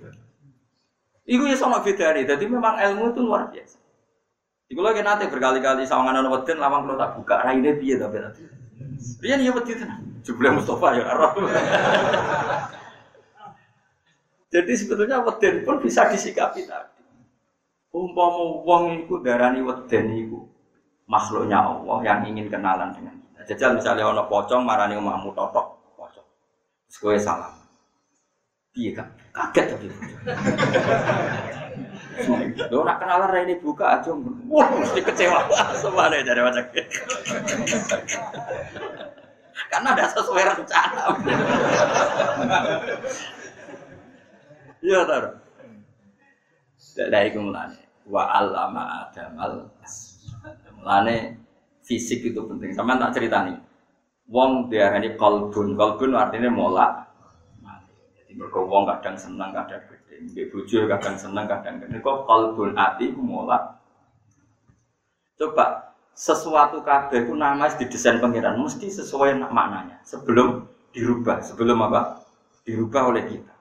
[1.28, 2.24] Iku ya sama beda nih.
[2.24, 3.78] Jadi memang ilmu itu luar biasa.
[4.72, 8.48] Iku lagi nanti berkali-kali sawangan ana weden lawang kalau tak buka raine piye tapi nanti.
[9.22, 10.02] Piye ya wedi tenan.
[10.22, 11.28] Jebule Mustafa ya ora.
[14.52, 17.00] Jadi sebetulnya weden pun bisa disikapi tadi.
[17.92, 20.44] Umpama wong iku darani weden iku
[21.08, 23.56] makhluknya Allah yang ingin kenalan dengan kita.
[23.56, 26.28] Jajal misalnya ono pocong marani omahmu totok pocong.
[26.92, 27.54] Terus salam.
[28.72, 29.12] Piye kan?
[29.32, 29.88] Kaget tadi.
[32.72, 34.12] Lo nak kenalan ini buka aja.
[34.52, 35.48] Wah, mesti kecewa
[35.80, 36.64] semua nih dari macam
[39.72, 41.04] Karena ada sesuai rencana.
[44.82, 45.24] Iya tar.
[46.98, 47.80] Dari itu mulane.
[48.10, 49.70] Wa alama adamal
[50.76, 51.38] Mulane
[51.86, 52.74] fisik itu penting.
[52.76, 53.56] Sama tak cerita nih.
[54.28, 55.78] Wong diarani kolbun.
[55.78, 57.11] Kolbun artinya mola.
[58.36, 59.82] Mereka wong kadang senang, kadang
[60.22, 61.98] Nggih bojo kadang seneng kadang gede.
[61.98, 63.82] Kok kalbun ati mola.
[65.34, 72.22] Coba sesuatu kabeh ku nama didesain pangeran mesti sesuai maknanya sebelum dirubah, sebelum apa?
[72.62, 73.54] Dirubah oleh kita.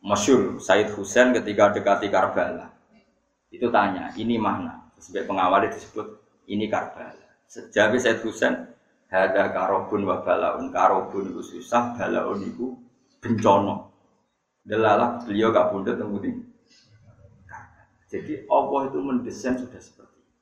[0.00, 2.72] Masyur Said Husain ketika dekati Karbala
[3.52, 6.16] itu tanya ini mana sebagai pengawal disebut
[6.48, 8.69] ini Karbala sejauh Said Husain
[9.10, 12.78] ada karobun wa balaun karobun itu susah balaun itu
[13.18, 13.90] bencana
[14.60, 16.30] Delalah beliau gak pun tunggu di.
[18.10, 20.34] Jadi Allah itu mendesain sudah seperti itu.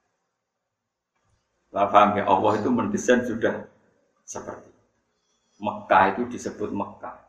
[1.72, 2.24] Ya?
[2.24, 3.68] Allah itu mendesain sudah
[4.24, 4.72] seperti.
[5.60, 7.28] Mekah itu disebut Mekah.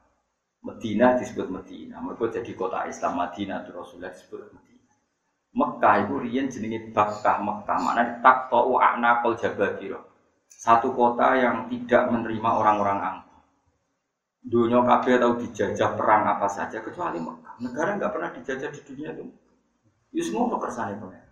[0.60, 2.04] Medina disebut Medina.
[2.04, 4.92] Mereka jadi kota Islam Madinah itu Rasulullah disebut Medina.
[5.56, 7.78] Mekah itu rian jenenge Bakkah Mekah.
[7.80, 10.09] Mana tak tahu anakal jabadiro.
[10.60, 13.39] Satu kota yang tidak menerima orang-orang angkuh.
[14.43, 17.64] Dunia kabeh tahu dijajah perang apa saja kecuali Mekah.
[17.64, 19.24] Negara nggak pernah dijajah di dunia itu.
[20.12, 21.24] Itu semua kersane pengen.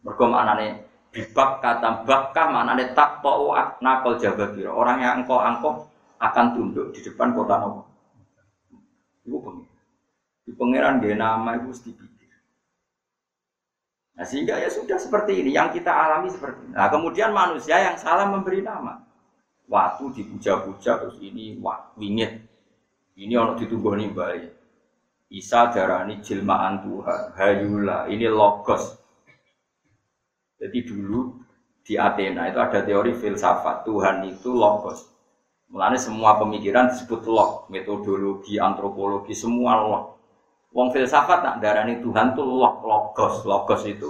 [0.00, 3.52] Mergo maknane bibak kata bakah maknane tak tau
[3.84, 4.72] nakal jababira.
[4.72, 5.84] Orang yang engkau angkau
[6.16, 7.84] akan tunduk di depan kota Nabi.
[9.28, 9.68] Itu pengen.
[10.48, 11.90] Di pangeran dia nama itu mesti.
[14.20, 16.76] Nah sehingga ya sudah seperti ini yang kita alami seperti ini.
[16.76, 19.00] Nah kemudian manusia yang salah memberi nama.
[19.64, 22.50] Waktu dipuja-puja terus ini wah wingit
[23.20, 24.48] ini orang nih baik.
[25.30, 28.96] Isa darani jilmaan Tuhan, hayula, ini logos.
[30.56, 31.36] Jadi dulu
[31.84, 35.06] di Athena itu ada teori filsafat Tuhan itu logos.
[35.70, 40.04] Mulanya semua pemikiran disebut log, metodologi, antropologi, semua log.
[40.70, 44.06] Wong filsafat nak darani Tuhan tuh log, logos, logos itu.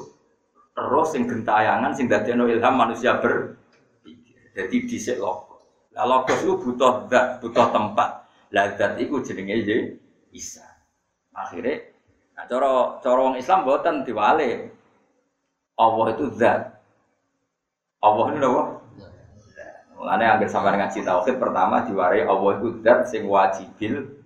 [0.76, 3.56] Terus sing gentayangan sing dadekno ilham manusia ber
[4.52, 5.64] jadi disek logos.
[5.96, 8.28] Lah logos itu butuh zat, butuh tempat.
[8.52, 9.78] Lazat itu jenenge ye
[10.36, 10.66] Isa.
[11.32, 11.86] Akhirnya
[12.36, 14.68] nah cara cara wong Islam boten diwale.
[15.80, 16.76] Allah itu zat.
[18.04, 18.62] Allah ini apa?
[19.96, 24.19] Mulane agar sampai ngaji tauhid pertama diwarai Allah itu zat sing wajibil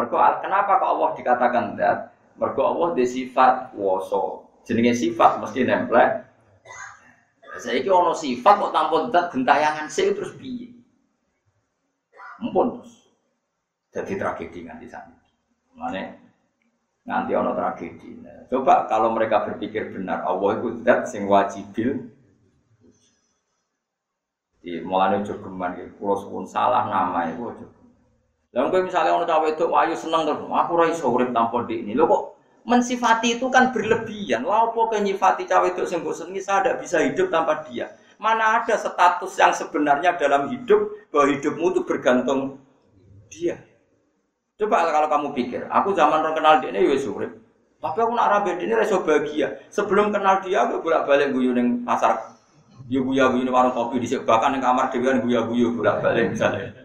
[0.00, 1.98] Mergo kenapa kok Allah dikatakan zat?
[2.40, 4.48] Mergo Allah di sifat woso.
[4.64, 6.24] Jenenge sifat mesti nempel.
[7.60, 10.72] Saya ini ono sifat kok tanpa zat gentayangan sih terus piye?
[12.40, 13.12] Mumpun terus.
[13.92, 15.20] Jadi tragedi nganti sana.
[15.76, 16.16] Mana
[17.04, 18.24] nanti ono tragedi.
[18.48, 22.08] Coba kalau mereka berpikir benar, Allah itu zat sing wajibil.
[24.64, 27.79] Di mulane ojo geman iki, kula suwun salah nama itu.
[28.50, 31.86] Lah kowe misalnya ono cawe itu ayu seneng terus, aku ora iso urip tanpa dik
[31.86, 31.94] ini.
[31.94, 32.22] Lho kok
[32.66, 34.42] mensifati itu kan berlebihan.
[34.42, 37.94] Lah opo nyifati cawe itu sing senengi saya tidak bisa hidup tanpa dia.
[38.18, 42.58] Mana ada status yang sebenarnya dalam hidup bahwa hidupmu itu bergantung
[43.30, 43.56] dia.
[44.60, 47.32] Coba kalau kamu pikir, aku zaman orang kenal dia ini ya surip.
[47.80, 49.56] Tapi aku nak rabe ini reso bahagia.
[49.72, 52.36] Sebelum kenal dia, aku bolak balik guyu neng pasar.
[52.92, 56.36] Yo guyu neng warung kopi di bahkan neng kamar dia kan guya guyu bolak balik
[56.36, 56.76] misalnya.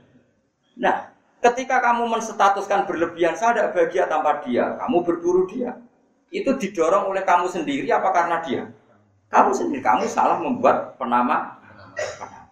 [0.80, 1.15] Nah,
[1.52, 4.74] ketika kamu menstatuskan berlebihan, saya tidak bahagia tanpa dia.
[4.82, 5.78] Kamu berburu dia.
[6.34, 8.64] Itu didorong oleh kamu sendiri apa karena dia?
[9.30, 11.62] Kamu sendiri, kamu salah membuat penama.
[11.94, 12.50] penama.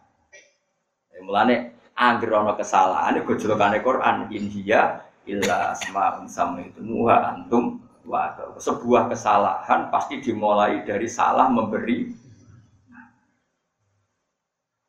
[1.14, 1.56] Ya, mulane
[1.94, 6.26] anggere ana kesalahan gojolokane Quran inhiya illa asmaun
[6.66, 12.12] itu muha antum wa sebuah kesalahan pasti dimulai dari salah memberi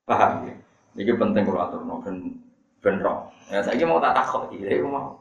[0.09, 0.55] paham ya
[0.99, 2.03] ini penting kalau atur no
[2.85, 3.17] ben ben
[3.49, 5.17] ya saya mau tak takut ini mau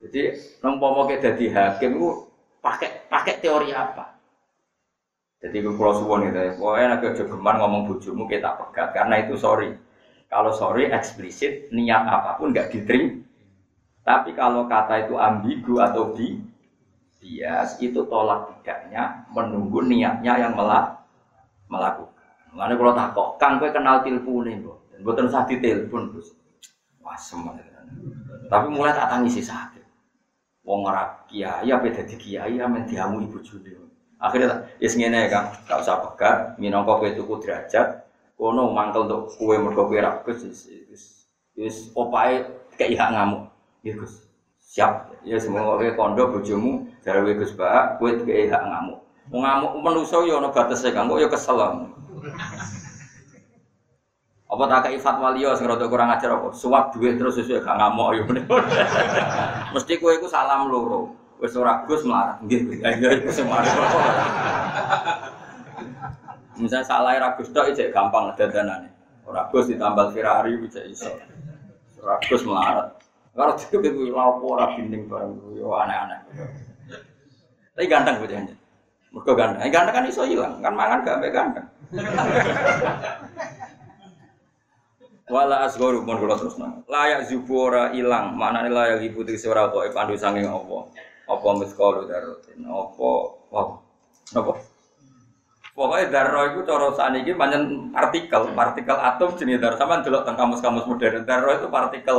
[0.00, 0.32] jadi
[0.64, 2.10] mau kita jadi hakim itu
[2.64, 4.18] pakai pakai teori apa
[5.38, 6.50] jadi gue pulau suwon gitu ya.
[6.58, 9.70] Pokoknya agak jogeman ngomong bujumu kita pegat karena itu sorry.
[10.26, 13.22] Kalau sorry eksplisit niat apa pun nggak diterima.
[14.02, 16.40] Tapi kalau kata itu ambigu atau bi,
[17.20, 21.06] bias itu tolak tidaknya menunggu niatnya yang melak
[21.68, 22.16] melakukan.
[22.56, 26.34] Lalu kalau tak kok, kang gue kenal nih, bu, terus hati telepon terus,
[27.18, 27.64] semuanya.
[28.48, 29.84] Tapi mulai tak tangisi sakit.
[30.64, 33.72] Wong ora kiai apa dadi kiai amen diamu ibu juli.
[34.18, 38.02] Akhirnya ya ngene ya, Kang, gak usah pegat, minangka kowe tuku derajat,
[38.34, 41.02] kono mangkel untuk kue mergo kowe ra Gus wis
[41.54, 42.42] wis opae
[42.74, 43.46] kayak hak ngamuk.
[43.86, 44.26] Ya Gus.
[44.58, 45.22] Siap.
[45.22, 48.98] Ya semoga kowe kondo bojomu jare kowe Gus Pak, kowe kayak hak ngamuk.
[49.30, 51.58] Mau ngamuk manusa ya ana batese Kang, kok ya kesel.
[54.48, 56.48] Apa tak kayak fatwa liya sing rada kurang ajar apa?
[56.56, 58.24] Suap duit terus sesuai gak ngamuk ya
[59.76, 61.12] Mesti kowe iku salam loro.
[61.36, 62.40] Wis ora Gus melarat.
[62.40, 63.68] Nggih, ya iku sing mari.
[66.64, 68.88] Misalnya salah ra Gus tok cek gampang dadanane.
[69.28, 71.12] Ora Gus ditambal Ferrari bisa iso.
[72.00, 72.96] Ora Gus melarat.
[73.36, 76.18] Kalau itu itu lapo ora binding barang yo aneh-aneh.
[77.76, 78.56] Tapi ganteng bocahnya.
[79.12, 79.68] Mergo ganteng.
[79.68, 81.66] Ganteng kan iso hilang, kan mangan gak ambek ganteng.
[85.28, 86.80] Wala asgharu mun kula terus nang.
[86.88, 90.88] Layak zubura ilang, maknane layak ibu tegese ora kok pandu sanging apa.
[91.28, 93.08] Apa miskalu darotin, apa
[93.52, 93.60] apa.
[94.32, 94.52] Napa?
[95.76, 99.78] Pokoknya darah itu cara saat ini banyak partikel, partikel atom jenis darah.
[99.78, 101.22] Sama dulu tentang kamus-kamus modern.
[101.22, 102.18] Darah itu partikel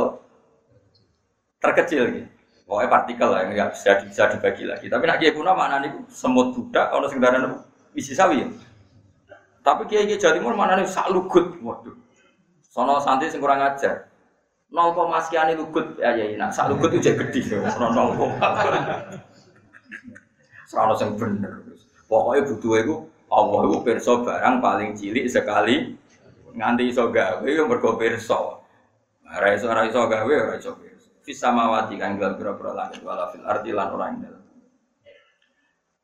[1.60, 2.28] terkecil gitu.
[2.64, 4.86] Pokoknya partikel lah, nggak bisa bisa dibagi lagi.
[4.86, 7.34] Tapi nak kiai kuno mana nih semut budak, kalau sekedar
[7.98, 8.46] isi sawi.
[9.60, 11.92] Tapi kiai kiai Jawa Timur mana nih sak lugut, waduh.
[12.70, 14.06] Sono santri sing kurang ajar.
[14.70, 17.58] Nol koma sekian lugut ya ya nak sak lugut itu gede.
[17.74, 18.46] Nol koma.
[20.70, 21.66] Sono sing bener.
[22.06, 22.94] Pokoknya butuh itu
[23.30, 25.94] Allah itu perso barang paling cilik sekali
[26.54, 28.62] nganti iso gawe yang mergo perso.
[29.26, 31.10] Ora iso ora iso gawe ora iso perso.
[31.26, 34.39] Fis samawati kan dalam pira-pira langit wala fil ardi lan ora ing.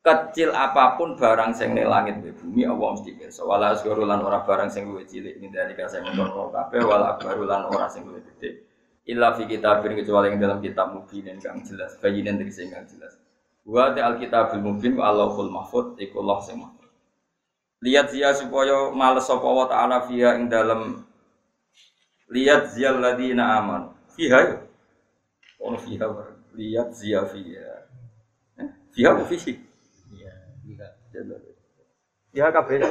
[0.07, 3.43] Kecil apa pun barang sing ning langit di bumi Allah mesti pirsa.
[3.43, 7.43] Wala asgharu lan ora barang sing luwih cilik ning dari kasih mengkono kabeh wala akbaru
[7.43, 8.63] lan ora sing luwih gede.
[9.03, 13.19] Illa fi kitabin kecuali yang dalam kitab mubin kang jelas, bayinan dari sing kang jelas.
[13.67, 16.87] Wa ta alkitabul mubin wa Allahul mahfud iku Allah sing mahfud.
[17.83, 21.03] Lihat zia supaya males sapa wa ta'ala fiha ing dalam
[22.31, 23.91] lihat zia ladina aman.
[24.15, 24.55] Fiha ya.
[25.67, 26.07] Ono fiha
[26.55, 27.91] lihat zia fiha.
[28.55, 29.66] Eh, Fiha fihi?
[32.35, 32.81] Ya kabeh.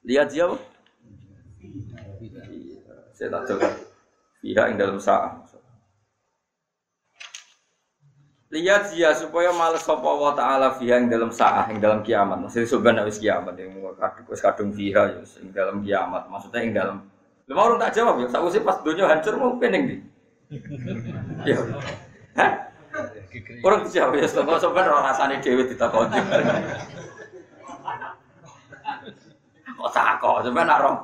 [0.00, 0.58] Lihat siapa?
[3.14, 3.68] Saya tak coba.
[4.40, 5.38] Pihak yang dalam sah.
[8.50, 12.42] Lihat dia supaya males sapa wa taala fiha yang dalam sah yang dalam kiamat.
[12.42, 16.26] Maksudnya sebenarnya wis kiamat yang kadung wis kadung fiha ya yang dalam kiamat.
[16.26, 16.96] Maksudnya yang dalam
[17.50, 19.96] Lu mau tak jawab ya, sakwise pas dunia hancur mau pening di.
[21.46, 21.56] Ya.
[23.62, 26.18] Orang dijawab ya, sebab sampean ora rasane dhewe ditakoni.
[29.78, 30.96] Kok takok, sampean nak roh.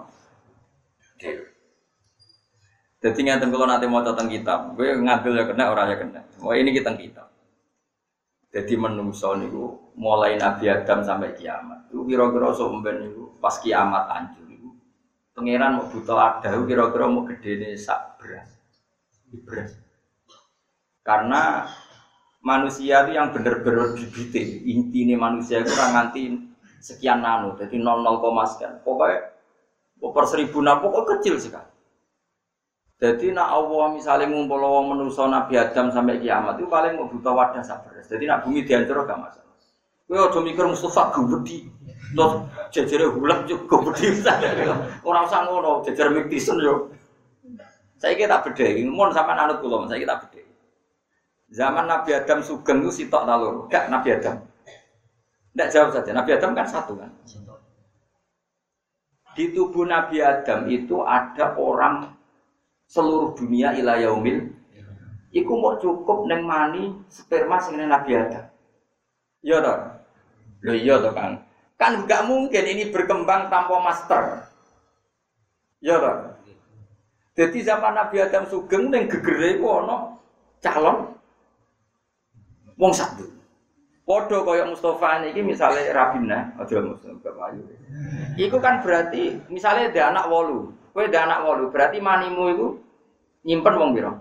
[3.07, 6.21] Jadi ngeten kalau nanti mau tentang kitab, gue ngambil ya kena, orang ya kena.
[6.43, 7.31] Oh ini kita kitab.
[8.51, 11.87] Jadi menungso niku mulai Nabi Adam sampai kiamat.
[11.93, 14.75] Itu kira-kira somben niku pas kiamat hancur niku.
[15.39, 18.56] Pangeran mau butuh ada, kira-kira mau gede nih sak beras.
[19.45, 19.77] Beras.
[21.03, 21.67] Karena
[22.41, 26.23] manusia itu yang benar-benar bibite, inti ini manusia itu kurang nganti
[26.79, 28.73] sekian nano, jadi 00, sekian.
[28.87, 29.35] Pokoknya
[29.99, 31.71] per seribu nano, pokoknya kecil sekali.
[32.97, 37.37] Jadi nak Allah misalnya ngumpul wong manusia Nabi Adam sampai kiamat itu paling mau butuh
[37.37, 37.93] wadah sabar.
[38.01, 39.53] Jadi nak bumi dihancur gak masalah.
[40.09, 41.69] Kowe aja mikir Mustafa gubedi.
[42.17, 42.33] Terus
[42.73, 44.17] jejere hulam yo gubedi.
[45.05, 46.89] Ora usah ngono, jejer miktisen yo.
[47.97, 50.53] Saya kita bedheki, mun sampean anut kula, saya kita bedheki.
[51.55, 53.71] Zaman Nabi Adam sugeng itu sitok ta loro?
[53.71, 54.43] Gak Nabi Adam.
[55.57, 56.11] Tidak jawab saja.
[56.13, 57.11] Nabi Adam kan satu kan.
[59.33, 62.13] Di tubuh Nabi Adam itu ada orang
[62.89, 64.49] seluruh dunia ila yaumil
[65.35, 68.45] iku mau cukup neng mani sperma sing Nabi Adam.
[69.45, 69.79] Iya toh?
[70.65, 71.41] Lho iya toh Kang.
[71.77, 74.23] Kan nggak mungkin ini berkembang tanpa master.
[75.85, 76.36] Iya toh?
[77.37, 80.17] Jadi zaman Nabi Adam sugeng neng gegere iku ana
[80.65, 81.13] calon
[82.81, 83.29] wong satu.
[84.07, 87.67] Podo kaya Mustafa ini misalnya Rabina, aja Mustafa Ayu.
[88.39, 92.67] Iku kan berarti misalnya ada anak wolu, Kue ada anak walu, berarti manimu itu
[93.45, 94.17] nyimpen wong biro.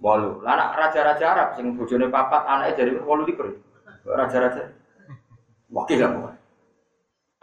[0.00, 0.40] Walu.
[0.40, 3.52] Lah anak raja-raja Arab sing bojone papat anaknya dari walu likur.
[4.08, 4.72] Raja-raja.
[5.68, 6.32] Wakil apa?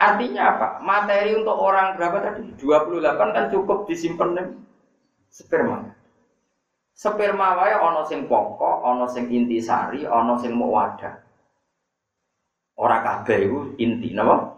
[0.02, 0.68] Artinya apa?
[0.82, 2.58] Materi untuk orang berapa tadi?
[2.58, 4.34] 28 kan cukup disimpan
[5.36, 5.84] Sperma.
[6.96, 11.12] Sperma wae ana sing pokok, ana sing inti sari, ana sing mau wadah.
[12.80, 14.56] Ora kabeh iku inti napa?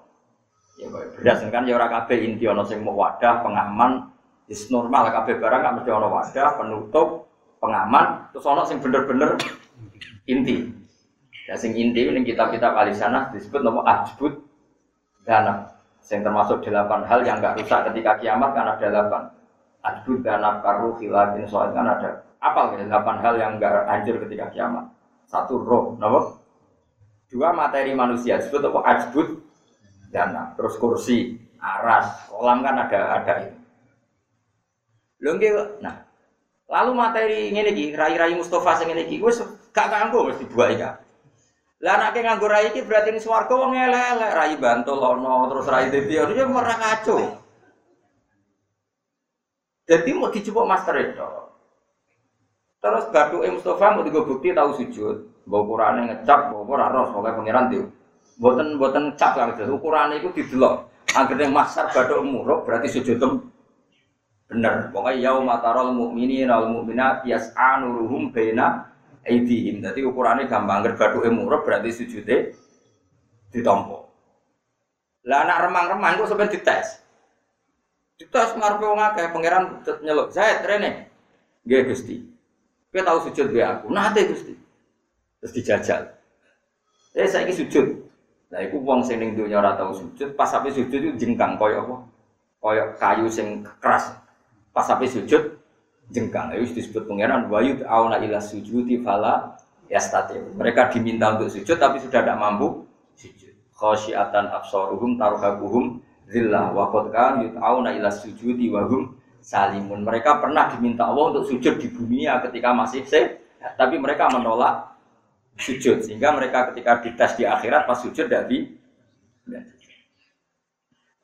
[0.78, 4.14] Ya berdasarkan ya ora kabeh inti ana sing mau wadah, pengaman,
[4.46, 7.26] is normal kabeh barang gak mesti ana wadah, penutup,
[7.58, 9.34] pengaman, terus ana sing bener-bener
[10.30, 10.70] inti.
[11.50, 14.46] Ya sing inti ning kitab-kitab sana disebut nama ajbut
[15.26, 15.74] dana.
[16.06, 19.34] Yang termasuk delapan hal yang gak rusak ketika kiamat kan ada delapan.
[19.88, 24.52] Ajbut dana karu khilafin soal kan ada apa gitu, delapan hal yang enggak hancur ketika
[24.52, 24.86] kiamat.
[25.28, 26.44] Satu roh, nomor
[27.32, 29.28] dua materi manusia disebut apa ajbut
[30.12, 33.34] dana, terus kursi, aras, kolam kan ada ada.
[35.24, 35.34] Lho
[35.80, 36.04] nah.
[36.68, 39.40] Lalu materi ini lagi, rai-rai Mustafa sing ngene iki wis
[39.72, 41.00] gak kanggo mesti buat ya.
[41.80, 45.88] Lah anake nganggo rai iki berarti ini swarga wong elek-elek, rai bantul ono terus rai
[45.88, 47.47] dadi ono ya merah kacau.
[49.88, 51.28] Jadi mau dicoba master itu.
[52.78, 55.16] Terus batu Mustafa mau tiga bukti tahu sujud,
[55.48, 57.86] bawa ukurannya ngecap, bawa ukuran ros, pokoknya pangeran tuh.
[58.38, 59.74] Buatan buatan ngecap lah gitu.
[59.74, 60.86] Ukurannya itu didelok.
[61.16, 63.32] Akhirnya masar batu muruk berarti sujud tem
[64.46, 64.94] bener.
[64.94, 67.26] Pokoknya yau matarol mukminin al mukminat
[67.58, 68.94] anuruhum bena
[69.26, 69.82] aidihim.
[69.82, 70.86] Jadi ukurannya gampang.
[70.86, 72.54] Agar batu muruk berarti sujudnya
[73.50, 74.12] ditompo.
[75.26, 77.07] Lah anak remang-remang kok sampai dites.
[78.18, 80.34] Dites ngarepe wong akeh pangeran nyeluk.
[80.34, 81.10] Saya rene.
[81.64, 82.38] Nggih Gusti.
[82.98, 84.58] Kita tahu sujud be aku, nate gusti.
[85.38, 86.02] Terus dijajal.
[87.14, 87.86] Eh saya ini sujud.
[88.50, 91.84] Nah, itu uang sing ning donya ora tau sujud, pas sampai sujud itu jengkang koyo
[91.84, 91.96] apa?
[92.64, 94.18] Koyo kayu sing keras.
[94.74, 95.62] Pas sampai sujud
[96.10, 96.56] jengkang.
[96.58, 99.60] Itu disebut pangeran wayud auna ila sujudi fala
[99.92, 100.40] yastati.
[100.58, 102.82] Mereka diminta untuk sujud tapi sudah tidak mampu
[103.14, 103.54] sujud.
[103.78, 110.04] Khosyiatan absaruhum taruhabuhum zillah wa qad kan yut'auna ila sujudi wa hum salimun.
[110.04, 113.40] Mereka pernah diminta Allah untuk sujud di bumi ya ketika masih sehat,
[113.80, 114.94] tapi mereka menolak
[115.58, 118.78] sujud sehingga mereka ketika dites di akhirat pas sujud dari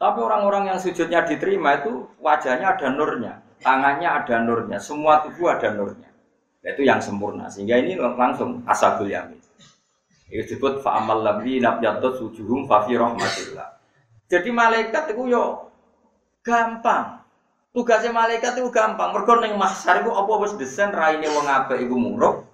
[0.04, 5.72] tapi orang-orang yang sujudnya diterima itu wajahnya ada nurnya, tangannya ada nurnya, semua tubuh ada
[5.72, 6.12] nurnya.
[6.60, 7.47] Itu yang sempurna.
[7.47, 9.39] Sehingga ini langsung asabul yamin.
[10.28, 13.68] Itu disebut fa'amal labli nabjatut sujuhum fafi rahmatillah.
[14.32, 15.72] Jadi malaikat itu yo
[16.44, 17.24] gampang.
[17.74, 19.10] Tugasnya malaikat itu gampang.
[19.16, 22.46] Mergo ning mahsyar iku apa wis desain raine wong apik iku muruk,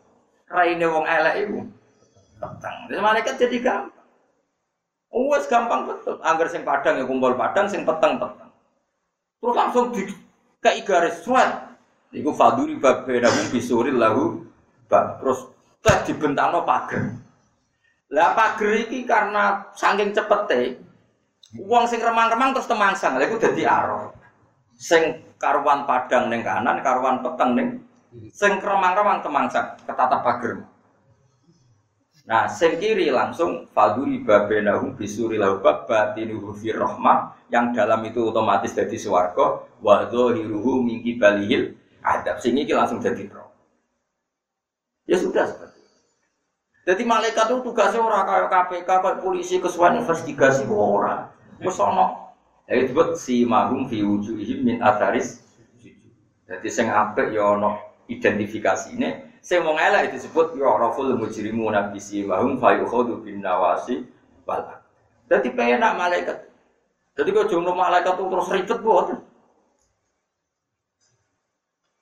[0.47, 1.59] raine wong elek iku
[2.39, 2.87] petang.
[2.87, 4.07] Jadi malaikat jadi gampang.
[5.09, 6.17] Wes gampang betul.
[6.23, 8.49] Angger sing padang ya kumpul padang, sing peteng peteng.
[9.39, 10.07] Terus langsung di
[10.63, 11.49] kayak garis suat.
[12.09, 14.45] Iku faduri babenahum bisuril lahu
[14.89, 15.21] bab.
[15.21, 15.51] Terus
[15.83, 17.13] tes dibentangno pager.
[18.09, 20.81] Lah pager iki karena saking cepete,
[21.57, 23.17] uang sing remang-remang terus temangsang.
[23.17, 24.13] Lha iku dadi arah
[24.79, 27.67] sing karuan padang neng kanan, karuan peteng neng
[28.31, 30.65] sing kremang-kremang temangsak ketata pager.
[32.29, 38.69] Nah, sing kiri langsung faduri babenahu bisuri laubab batinuhu fir rahmah yang dalam itu otomatis
[38.77, 41.73] jadi swarga wa dhahiruhu min balihil
[42.05, 42.37] adab.
[42.37, 43.49] Sing iki langsung jadi roh.
[45.09, 45.81] Ya sudah seperti.
[46.85, 51.33] Jadi malaikat itu tugasnya orang kayak KPK, kayak polisi, kesuan investigasi, orang.
[51.59, 51.79] Wes
[52.69, 55.41] jadi disebut si mahum fi wujuhihim min atharis
[56.45, 57.77] Jadi sing apik ya ana
[58.09, 64.05] identifikasine, sing wong elek disebut ya raful mujrimu nabi si mahum fa yukhadu bin nawasi
[65.29, 66.37] Jadi penak malaikat.
[67.13, 69.07] Jadi kok jomblo malaikat itu terus ribet buat.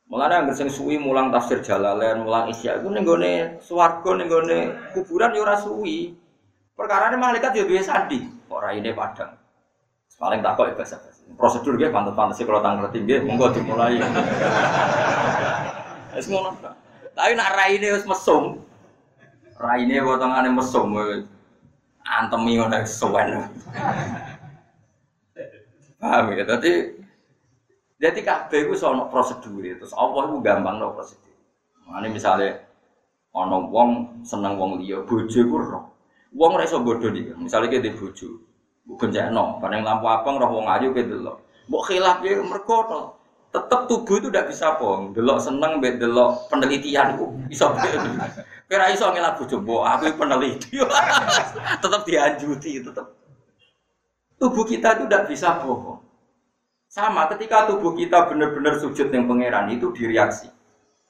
[0.08, 4.60] Mulane yang sing suwi mulang tafsir Jalalain, mulang Isya iku ning gone swarga ning gone
[4.96, 6.16] kuburan ya ora suwi.
[6.72, 9.37] Perkara malaikat ya duwe sandi, ora ini padang.
[10.18, 10.98] Paling tak kok bahasa
[11.38, 14.02] Prosedur dia pantas sih kalau tanggal tinggi, monggo dimulai.
[16.18, 16.58] Es ngono.
[17.14, 18.58] Tapi nak raine wis mesum.
[19.62, 20.98] Raine potongane mesum.
[22.02, 23.38] Antemi ngono suwen.
[26.02, 26.46] Paham ya?
[26.46, 26.72] Tadi
[27.98, 31.34] jadi kabeh iku sono prosedur terus Allah iku gampang no prosedur.
[31.90, 32.62] Mane misale
[33.34, 35.86] ana wong seneng wong liya, bojo iku roh.
[36.34, 37.34] Wong ora iso bodho iki.
[37.38, 38.42] Misale ki bojo,
[38.88, 41.44] Gencekno, bareng lampu abang roh wong ayu ke delok.
[41.68, 43.12] Mbok khilaf ya mergo
[43.52, 45.12] tetep tubuh itu tidak bisa bohong.
[45.12, 47.20] Delok seneng mbek delok penelitian
[47.52, 47.72] bisa
[48.68, 50.80] Kira iso ngelak bojo mbok aku peneliti.
[51.84, 53.08] tetep dianjuti tetep.
[54.38, 56.00] Tubuh kita itu tidak bisa bohong.
[56.88, 60.48] Sama ketika tubuh kita benar-benar sujud yang pangeran itu direaksi.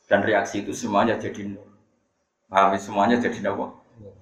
[0.07, 1.67] Dan reaksi itu semuanya jadi nur.
[2.47, 3.75] Paham semuanya jadi nur.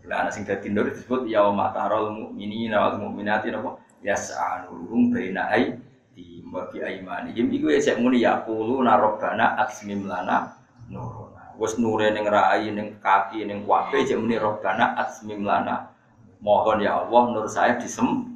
[0.06, 3.82] Lah ana sing dadi nur disebut yauma tarol mukminina wal mukminati napa?
[4.06, 10.53] Yas'anuhum baina aydihim wa bi aimanihim iku ya sik muni ya qulu narobana asmim lana
[10.93, 11.58] nuruna.
[11.58, 15.89] Wis nure ning rai ning kaki ning wabe sik muni robbana asmim lana.
[16.38, 18.36] Mohon ya Allah nur saya disem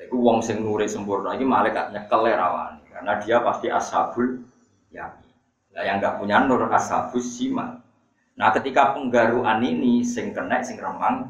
[0.00, 2.86] Iku wong sing nure sempurna iki malaikat nyekel rawani.
[2.90, 4.42] Karena dia pasti ashabul
[4.94, 5.30] yamin.
[5.70, 7.78] Nah, yang nggak punya nur ashabus simal.
[8.40, 11.28] Nah, ketika penggaruan ini sing kena sing remang,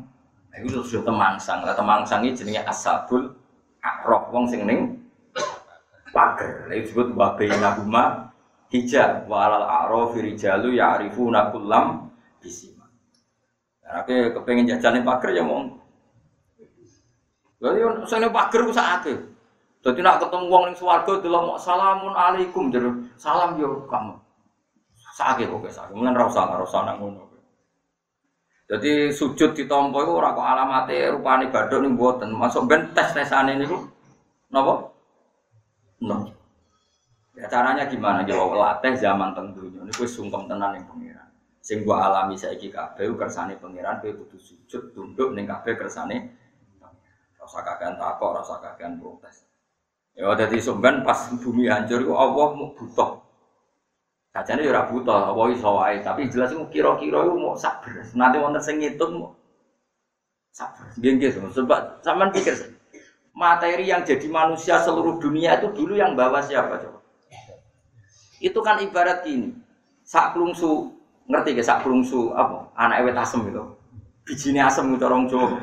[0.54, 1.66] itu sudah temangsang.
[1.66, 3.34] Lah temangsang ini jenenge ashabul
[3.82, 4.94] akrab wong sing ning
[6.14, 6.70] pager.
[6.70, 8.30] Lah disebut wa bainahuma
[8.70, 12.86] hijab wa alal a'rafi rijalu ya'rifuna kullam bisima.
[13.82, 15.66] Nah, kepengen jajan pager ya mau
[17.60, 19.18] Lha yo sene pager ku sakake.
[19.82, 24.16] Dadi nak ketemu wong ning swarga delok salamun alaikum jero salam yo kamu.
[25.20, 25.92] Sakake kok.
[25.92, 27.28] Mulane ora usah ora usah nang ngono.
[28.70, 32.32] Jadi sujud ditampa iku ora kok alamate rupane badhok ning mboten.
[32.32, 33.84] Masuk ben tes-tesane niku
[34.48, 34.88] napa?
[36.00, 36.32] No.
[37.36, 38.24] Ya caranya gimana?
[38.24, 39.84] Jawab latih zaman tentunya.
[39.84, 41.28] Ini wis sungkem tenan ning pengiran.
[41.60, 46.32] Sing gua alami saiki kabeh kersane pengiran kowe kudu sujud tunduk ning kabeh kersane
[47.36, 49.44] rasa kakean takok, rasa kakean protes.
[50.16, 52.72] Ya jadi sumben pas bumi hancur itu Allah mau
[54.30, 54.38] butuh.
[54.46, 57.90] Kacanya ya butuh, Allah iso wae, tapi jelas itu kira-kira itu mau sabar.
[58.14, 59.34] Nanti wonten sing ngitung mau
[60.54, 60.86] sabar.
[60.94, 62.54] Nggih sebab sampean pikir
[63.34, 67.00] materi yang jadi manusia seluruh dunia itu dulu yang bawa siapa coba?
[68.40, 69.54] Itu kan ibarat gini.
[70.04, 70.90] Sak klungsu,
[71.30, 72.70] ngerti ke sak klungsu apa?
[72.74, 73.62] Anak ewet asem itu.
[74.26, 75.58] Bijinya asem itu orang Jawa.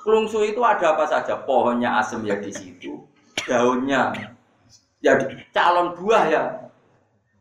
[0.00, 1.36] Kelungsu itu ada apa saja?
[1.44, 3.04] Pohonnya asem ya di situ,
[3.44, 4.12] daunnya
[5.04, 5.16] ya
[5.52, 6.69] calon buah ya.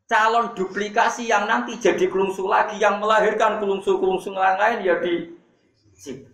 [0.09, 5.37] Calon duplikasi yang nanti jadi kelungsu lagi yang melahirkan kelungsu-kelungsu lain ya di
[5.93, 6.25] situ.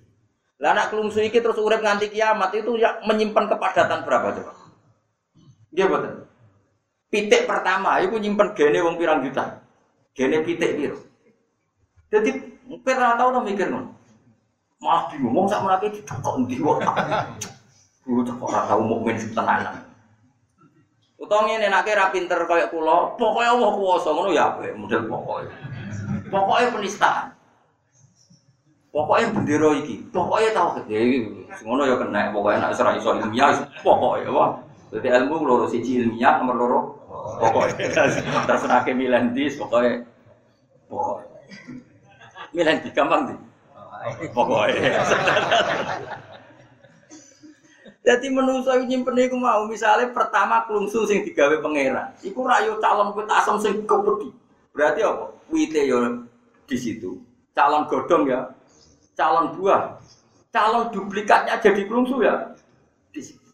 [0.64, 4.54] Lah anak kelungsu ini terus urip nganti kiamat itu ya menyimpan kepadatan berapa coba?
[5.76, 6.24] Dia betul.
[7.12, 9.60] Pitik pertama itu nyimpan gene wong pirang juta.
[10.16, 10.96] Gene pitik biru.
[12.08, 12.32] Jadi
[12.80, 13.92] pernah tahu tuh mikir non.
[14.80, 16.80] Malah bingung, mau sak menake dicokok ndi kok.
[18.08, 19.20] Lu cok ora tau mukmin.
[21.16, 25.47] Utawa ngene nek ra pinter kaya kula, pokoke Allah kuwasa ngono ya apik model pokoke.
[26.28, 27.32] Pokoke penistaan.
[28.91, 31.20] Pokoknya bendera iki, pokoknya tahu gede iki,
[31.68, 33.51] ngono ya kena, pokoknya nak serai iso ilmiah,
[33.84, 34.55] pokoknya wah.
[34.91, 36.80] Jadi ilmu loro siji ilmiah nomor loro,
[37.43, 37.91] pokoknya.
[38.47, 39.99] Terserah ke milentis, pokoknya,
[40.88, 41.28] pokoknya.
[42.55, 43.38] Milentis gampang sih.
[44.32, 44.95] Pokoknya.
[48.06, 52.14] Jadi menungso nyimpen iku mau misalnya pertama klungsu sing digawe pangeran.
[52.22, 54.30] Iku rayu calon kuit asam sing kepedi.
[54.78, 55.34] Berarti apa?
[55.49, 56.30] Wite yo
[56.70, 57.18] di situ.
[57.58, 58.53] Calon godong ya.
[59.18, 59.97] Calon buah.
[60.53, 62.53] Calon duplikatnya jadi klungsu ya.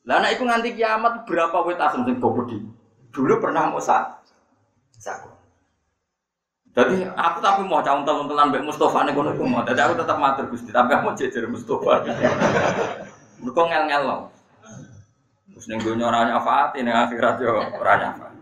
[0.03, 2.59] Lah nek iku nganti kiamat berapa wit asam sing kepedi?
[3.15, 4.19] Dulu pernah mau sak.
[4.99, 5.31] Sak.
[6.75, 9.63] Jadi aku tapi mau calon calon telan Mbak Mustafa nih kono mau.
[9.63, 12.03] Jadi aku tetap matur Gusti, tapi aku jejer Mustafa.
[13.43, 14.30] Mereka ngel-ngel loh.
[15.61, 18.33] Terus ning dunya ora nyafaat, ning akhirat yo ora nyafaat.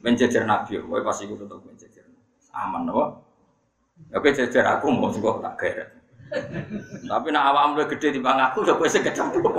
[0.00, 2.08] Menjejer Nabi, kowe pasti iku tetep menjejer.
[2.56, 3.20] Aman loh.
[4.08, 5.92] Ya kowe jejer aku mau sing tak geret.
[7.04, 9.52] Tapi nak awakmu gede di bang aku, ya kowe sing kecemplung.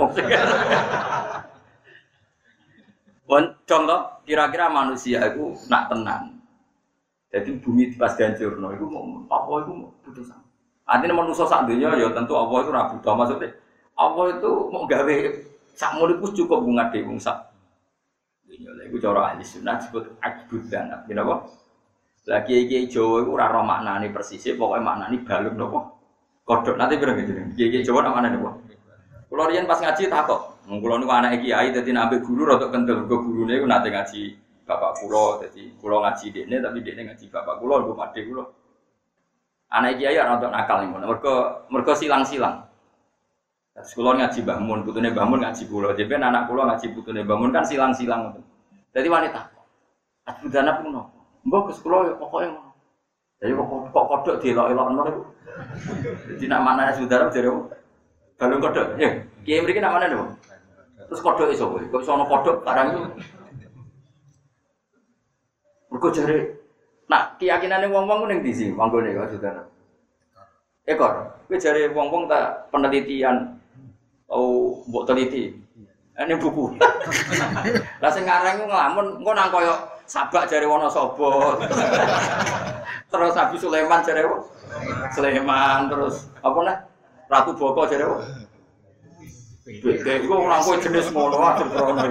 [3.62, 6.42] contoh kira-kira manusia itu nak tenang,
[7.30, 10.36] jadi bumi pas dihancurno itu mau apa itu mau putusan.
[10.82, 13.54] Artinya manusia saat dunia ya tentu Allah itu rabu maksudnya
[13.96, 15.16] Allah itu mau gawe
[15.72, 17.52] sak mulikus cukup bunga dewi sak.
[18.44, 21.34] Dunia lah itu cara ahli sunnah disebut ajbud dan apa?
[22.22, 25.80] Lagi iki Jawa itu ora maknane persis, pokoknya maknane balung nopo.
[26.46, 27.32] Kodok nanti berang gitu.
[27.58, 28.62] Iki Jawa nama nih nopo.
[29.32, 33.48] Kalau rian pas ngaji takut, kulo niku anak kiai jadi nabi guru rotok kental, guru
[33.48, 34.22] nih nanti ngaji
[34.68, 38.44] bapak kulo, jadi kulo ngaji dekne tapi dekne ngaji bapak kulo, gue pade kulo.
[39.72, 42.68] Anak kiai ya untuk nakal nih, mereka mereka silang-silang.
[43.72, 47.64] Terus kulo ngaji bangun, putune bangun ngaji kulo, jadi anak kulo ngaji putune bangun kan
[47.64, 48.36] silang-silang.
[48.92, 49.48] Jadi wanita,
[50.28, 51.08] aku dana pun no,
[51.48, 52.70] mbok ke sekolah ya pokoknya ngono.
[53.40, 55.22] Jadi kok kok kodok dielok-elok ngono iku.
[56.36, 57.48] Jadi nak mana saudara jadi
[58.36, 59.08] balung kodok, ya.
[59.40, 60.20] Kiai mriki nak mana nih,
[61.08, 63.00] Terus kodok iso kowe, kok iso kodok barang itu.
[65.88, 66.36] Mergo jare
[67.08, 69.64] nak keyakinane wong-wong ku ning ndi sih manggone kok saudara.
[70.84, 71.12] Ekor,
[71.48, 73.51] kowe jare wong-wong tak penelitian
[74.32, 75.52] oh mbok teliti.
[76.12, 76.76] Ini buku.
[78.02, 79.74] Lah sing ngarang ku nglamun engko nang koyo
[80.08, 81.56] sabak jare Wonosobo.
[83.12, 84.24] terus Nabi Sulaiman jare
[85.12, 86.76] Sulaiman terus apa nah
[87.28, 88.08] Ratu Boko jare
[89.62, 92.02] Beda iku ora kowe jenis ngono aja krono.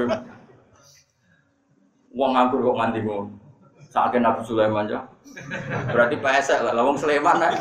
[2.15, 3.27] Wong nganggur kok nganti ngono.
[3.91, 5.03] Sakake Nabi Sulaiman ya.
[5.91, 7.51] Berarti pesek lah, wong Sulaiman ae.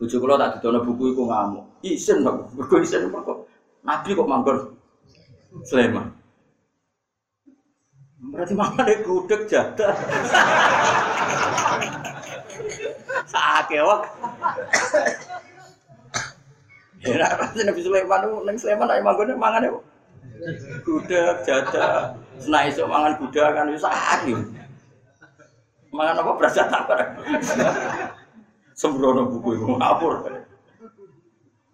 [0.00, 1.71] Bojo kula tak didono buku iku ngamuk.
[1.82, 3.38] Isin kok, mergo isin kok.
[3.82, 4.58] Nabi kok manggon
[5.66, 6.06] Sulaiman.
[8.32, 9.92] Berarti mangane gudeg jadah.
[13.32, 14.00] Sakake wak.
[17.02, 17.26] Ya,
[17.66, 19.68] Nabi Sulaiman nang Sulaiman ae manggone mangane
[20.86, 22.14] gudeg jadah.
[22.38, 24.38] Senai esuk mangan gudeg kan wis sakit.
[25.92, 26.98] Mangan apa berasa takut.
[28.72, 30.41] Sembrono buku iku ngapur.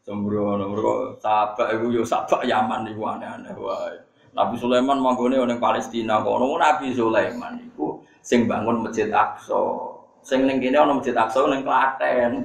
[0.08, 3.92] Sembrono mergo sabak iku yo sabak Yaman iku aneh-aneh wae.
[4.32, 9.60] Nabi Sulaiman manggone ning Palestina kono Nabi Sulaiman iku sing bangun Masjid Aqsa.
[10.24, 12.40] Sing ning kene ana Masjid Aqsa ning Klaten.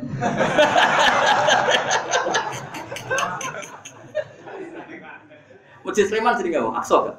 [5.87, 7.15] Masjid Sulaiman sering ngomong Aqsa gak?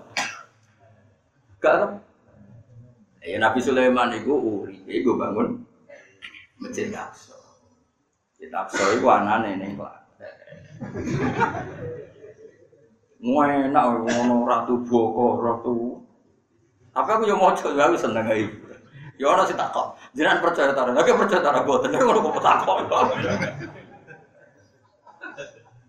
[1.65, 2.05] Gak kan?
[3.25, 5.65] Ya Nabi Sulaiman iku uri, iku bangun
[6.61, 7.33] Masjid Aqsa.
[8.29, 10.04] Masjid Aqsa iku anane ning Klaten.
[13.75, 15.99] Enak ngono ratu Boko, ratu.
[16.95, 18.47] Tapi aku yo maca ya wis seneng ae.
[19.19, 19.99] Ya ora sing takok.
[20.15, 20.95] Jenengan percaya ta ora?
[20.95, 21.91] Oke percaya ta ora boten.
[21.91, 22.77] Ngono kok takok.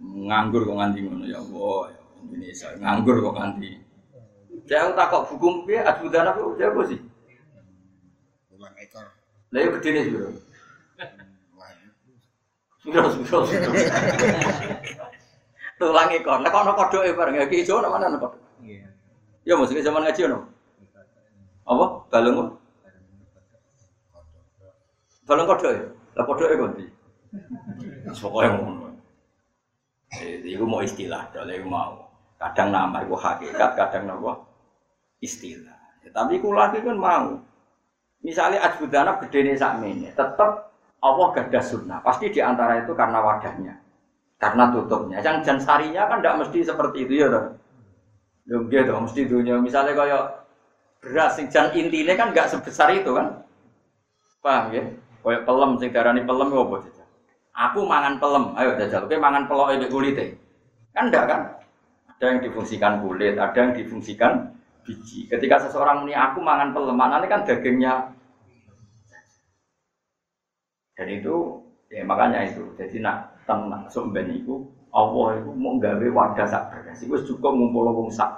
[0.02, 1.94] Nganggur kok nganti ngono ya Allah.
[1.94, 3.70] Ya Indonesia nganggur kok nganti.
[4.66, 7.00] Saya takok buku piye adbudan apa ya apa sih?
[8.50, 9.06] Ulang ekor.
[9.54, 10.30] Lah yo gedene sih, Bro.
[12.86, 13.72] Wah, Sudah, sudah, sudah.
[15.76, 16.40] Tulang ekor.
[16.40, 18.16] Lah kono kodoke bareng ya ki ijo nang mana.
[18.64, 18.88] Iya.
[19.44, 20.40] Ya mesti zaman ngaji ono.
[21.68, 21.86] Apa?
[22.14, 22.56] Balung?
[25.28, 25.86] Balung kodok ya?
[26.16, 26.86] Lah kodoke kondi.
[28.16, 28.96] Pokoke ngono.
[30.16, 32.08] Eh, iku mau istilah, dole mau.
[32.40, 34.40] Kadang nama iku hakikat, kadang napa?
[35.20, 35.76] Istilah.
[36.06, 37.36] Ya, tapi kula iki kan mau.
[38.24, 40.52] Misalnya ajbudana gedene sakmene, tetep
[41.02, 42.00] Allah gadah sunnah.
[42.02, 43.74] Pasti di antara itu karena wadahnya.
[44.40, 45.24] Karena tutupnya.
[45.24, 47.46] Yang jan sarinya kan tidak mesti seperti itu ya toh.
[48.46, 49.58] Ya gitu, mesti dunia.
[49.58, 50.24] Misalnya kayak
[51.02, 53.42] beras sing jan intine kan nggak sebesar itu kan.
[54.42, 54.84] Paham ya?
[55.26, 57.08] Kayak pelem sing darani pelem ya apa jajal?
[57.56, 59.02] Aku mangan pelem, ayo jajal.
[59.10, 60.26] Oke mangan pelok itu kulite.
[60.94, 61.42] Kan enggak kan?
[62.16, 64.54] Ada yang difungsikan kulit, ada yang difungsikan
[64.86, 65.28] biji.
[65.28, 68.15] Ketika seseorang muni aku mangan pelem, ini kan dagingnya
[70.96, 71.60] dan itu
[71.92, 72.64] ya makanya itu.
[72.80, 74.64] Jadi nak tenang sumben itu
[74.96, 77.04] Allah itu mau gawe wadah sak berkas.
[77.04, 78.32] Iku cukup ngumpul wong sak.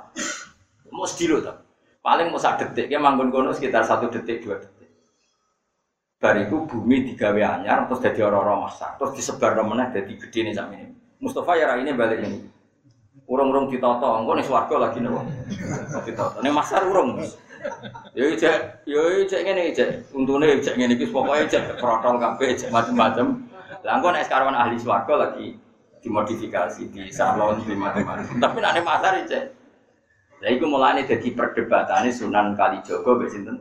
[0.90, 1.54] Mau sedilo to.
[2.02, 4.90] Paling mau sak detik, ya manggon kono sekitar satu detik dua detik.
[6.18, 10.74] Bariku bumi digawe anyar terus jadi orang-orang masak terus disebar meneh jadi gede nih sama
[10.74, 10.98] ini.
[11.22, 12.42] Mustafa ya ini balik ini.
[13.28, 15.20] Urung-urung ditata, engko ning swarga lagi nopo.
[16.08, 16.40] Ditata.
[16.42, 17.22] Ning masar urung.
[18.18, 19.90] Yo cek, yo cek ngene cek.
[20.14, 23.46] Untune cek ngene iki pokoke cek protol kabeh cek macam-macam.
[23.86, 25.54] Lah engko nek sekarang ahli swarga lagi
[26.02, 28.42] dimodifikasi di salon di macam-macam.
[28.42, 29.44] Tapi nek masar cek.
[30.38, 33.58] Lah iku mulane dadi perdebatane Sunan Kalijaga mbek sinten?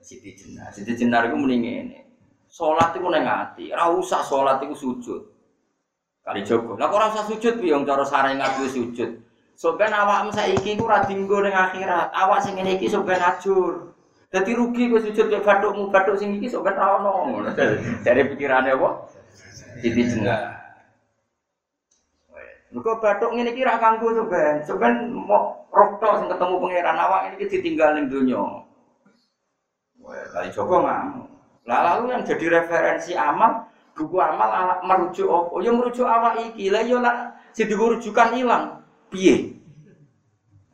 [0.00, 0.68] Siti Jenar.
[0.72, 1.98] Siti Jenar iku muni ngene.
[2.48, 5.22] Salat iku ning ati, ora usah salat iku sujud.
[6.24, 6.76] Kalijaga.
[6.80, 9.10] Lah kok ora usah sujud piye cara sarengat kuwi sujud.
[9.58, 12.14] Soben awakmu saiki iku ora dinggo ning akhirat.
[12.14, 13.18] Awak sing ngene iki soben.
[14.30, 16.94] Dadi rugi kowe sujud mek bathukmu, bathuk sing iki soben ra.
[18.06, 19.10] Dari pikirane apa?
[19.82, 20.54] Siti Jenar.
[22.70, 24.62] Mergo bathuk ngene iki ra kanggo soben.
[24.62, 28.62] Soben mau roh sing ketemu pangeran awak ini ditinggal ning donya.
[29.98, 30.86] Wah, kali Joko.
[30.86, 33.66] Lah lalu yang jadi referensi amal,
[33.98, 35.58] buku amal merujuk apa?
[35.66, 36.70] Ya merujuk awak iki.
[36.70, 37.02] Lah ya
[37.50, 38.77] sing rujukan ilang.
[39.08, 39.56] Piye?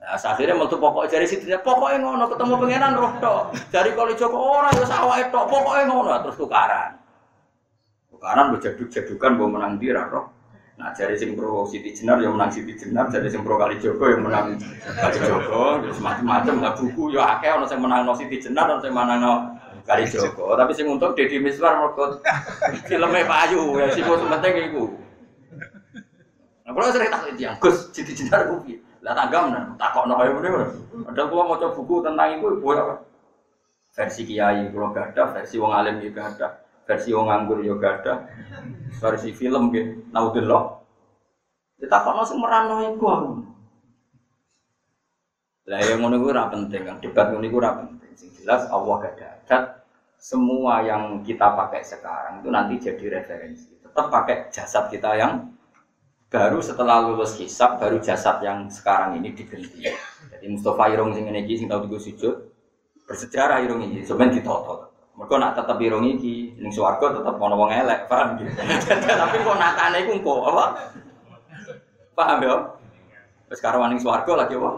[0.05, 3.43] Nah, akhirnya metu pokok jari situ pokoknya ngono ketemu pangeran roh tok.
[3.73, 7.01] Dari kali Joko ora ya awake tok, pokoknya ngono terus tukaran.
[8.13, 10.29] Tukaran berjaduk-jadukan mbok menang di roh.
[10.75, 14.05] Nah, jari sing pro Siti Jenar yang menang Siti Jenar, jari sing pro Kali Joko
[14.11, 18.43] yang menang Kali Joko, terus macam-macam lah buku ya akeh ono sing menang no Siti
[18.43, 19.35] Jenar, ono sing menang no
[19.87, 20.59] Kali Joko.
[20.59, 22.21] Tapi sing untung Deddy Miswar mergo
[22.91, 24.85] filmnya Pak Ayu, ya sing penting iku.
[26.65, 28.81] Nah, kalau sering takut yang Gus Siti Jenar ku piye?
[29.05, 30.65] Lah tanggam nah, takok no kaya ngene.
[31.13, 33.05] Ada kula maca buku tentang iku ibu apa?
[33.93, 36.47] Versi kiai kula gak ada, versi wong alim juga ada,
[36.89, 38.13] versi wong nganggur juga ada,
[38.97, 40.09] versi film gitu.
[40.09, 40.81] Naudillah.
[41.77, 43.33] Kita kok sing merano iku aku.
[45.69, 48.13] Lah yang ngono ora penting, kan debat ngono ora penting.
[48.17, 49.85] Sing jelas Allah gak ada
[50.25, 53.77] semua yang kita pakai sekarang itu nanti jadi referensi.
[53.85, 55.53] Tetap pakai jasad kita yang
[56.35, 59.87] baru setelah lulus hisab baru jasad yang sekarang ini diganti.
[60.35, 62.51] Jadi Mustafa Irung sing iki sing tau digo sujud
[63.07, 64.91] bersejarah Irung iki sebenarnya ditoto.
[65.15, 68.51] Mereka nak tetap irung iki ning swarga tetep ana wong elek, paham gitu.
[69.23, 70.65] Tapi kok natane iku engko apa?
[72.19, 72.57] Paham ya?
[73.47, 74.71] Wis karo ning lagi apa?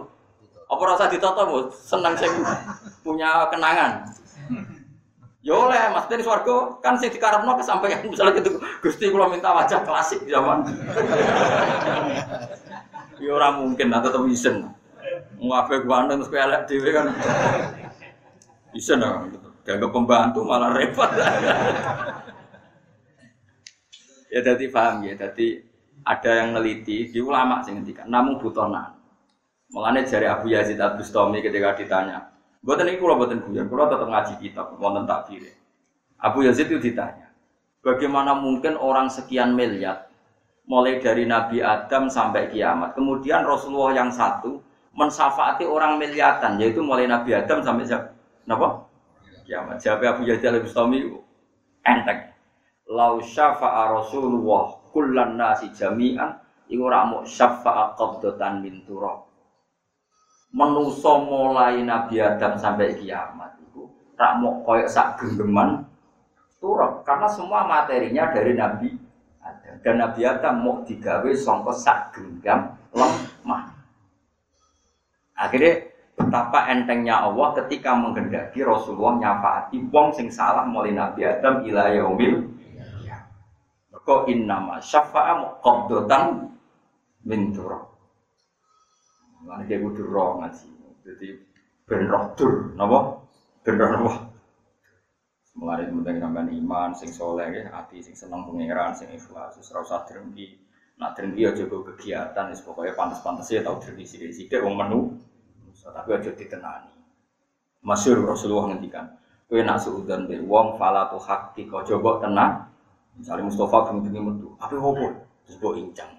[0.66, 1.58] Apa rasa ditoto, Bu?
[1.72, 2.28] Seneng sing
[3.00, 4.12] punya kenangan.
[5.46, 8.58] Ya oleh, Mas dari swarga kan sing dikarepno kesampaian misalnya gitu.
[8.82, 10.66] Gusti kula minta wajah klasik zaman.
[13.22, 14.66] ya ora mungkin atau tetep isen.
[15.38, 17.14] Ngapain gua terus elek dhewe kan.
[18.74, 19.48] Isen gitu.
[19.62, 21.14] Dianggap pembantu malah repot.
[24.34, 25.62] ya jadi paham ya, jadi
[26.02, 28.98] ada yang neliti di ulama sih ngendikan, namun butuh nan.
[29.70, 32.35] Mulane jari Abu Yazid Al Bustami ketika ditanya,
[32.66, 35.54] buatan ini kalau buatan guyon, kalau tetap ngaji kitab, wonten takbir.
[36.18, 37.30] Abu Yazid itu ditanya,
[37.86, 40.10] bagaimana mungkin orang sekian miliar,
[40.66, 44.58] mulai dari Nabi Adam sampai kiamat, kemudian Rasulullah yang satu
[44.98, 48.10] mensafaati orang miliatan, yaitu mulai Nabi Adam sampai siapa?
[48.42, 48.86] Kenapa?
[49.46, 49.78] kiamat.
[49.78, 51.06] Jawab Abu Yazid Al Bustami
[51.86, 52.34] enteng.
[52.90, 59.25] Lau syafa'a Rasulullah kullan nasi jami'an iku ora muk syafa'a qabdatan min turab.
[60.56, 63.84] Menuso mulai Nabi Adam sampai kiamat itu
[64.16, 65.84] rak muk koyo sak genggeman
[66.56, 68.88] turab karena semua materinya dari Nabi
[69.44, 73.68] Adam dan Nabi Adam mau digawe sangka sak genggam lemah.
[75.36, 81.92] Akhirnya betapa entengnya Allah ketika menghendaki Rasulullah nyafaati wong sing salah mulai Nabi Adam ila
[81.92, 82.56] yaumil
[84.06, 86.46] Mergo innama syafa'a muqaddatan
[87.26, 87.95] min turab.
[89.46, 90.68] Lan dia kudu roh ngaji.
[91.06, 91.28] Jadi
[91.86, 93.22] ben roh dur napa?
[93.62, 94.12] Ben roh napa?
[95.56, 100.04] Mulai penting iman sing soleh ya, hati sing seneng pangeran sing ikhlas, wis ora usah
[100.04, 100.52] drengki.
[101.00, 105.16] Nak drengki aja kegiatan wis pokoke pantes-pantes ya tau drengki sithik-sithik wong menu
[105.86, 106.92] tapi aja ditenani.
[107.86, 109.06] Masyur Rasulullah ngendikan,
[109.46, 112.66] kowe nak suudan be wong fala tu hakki kau coba tenang.
[113.16, 115.08] Misalnya Mustafa bengi-bengi metu, apa opo?
[115.46, 116.12] Terus mbok incang.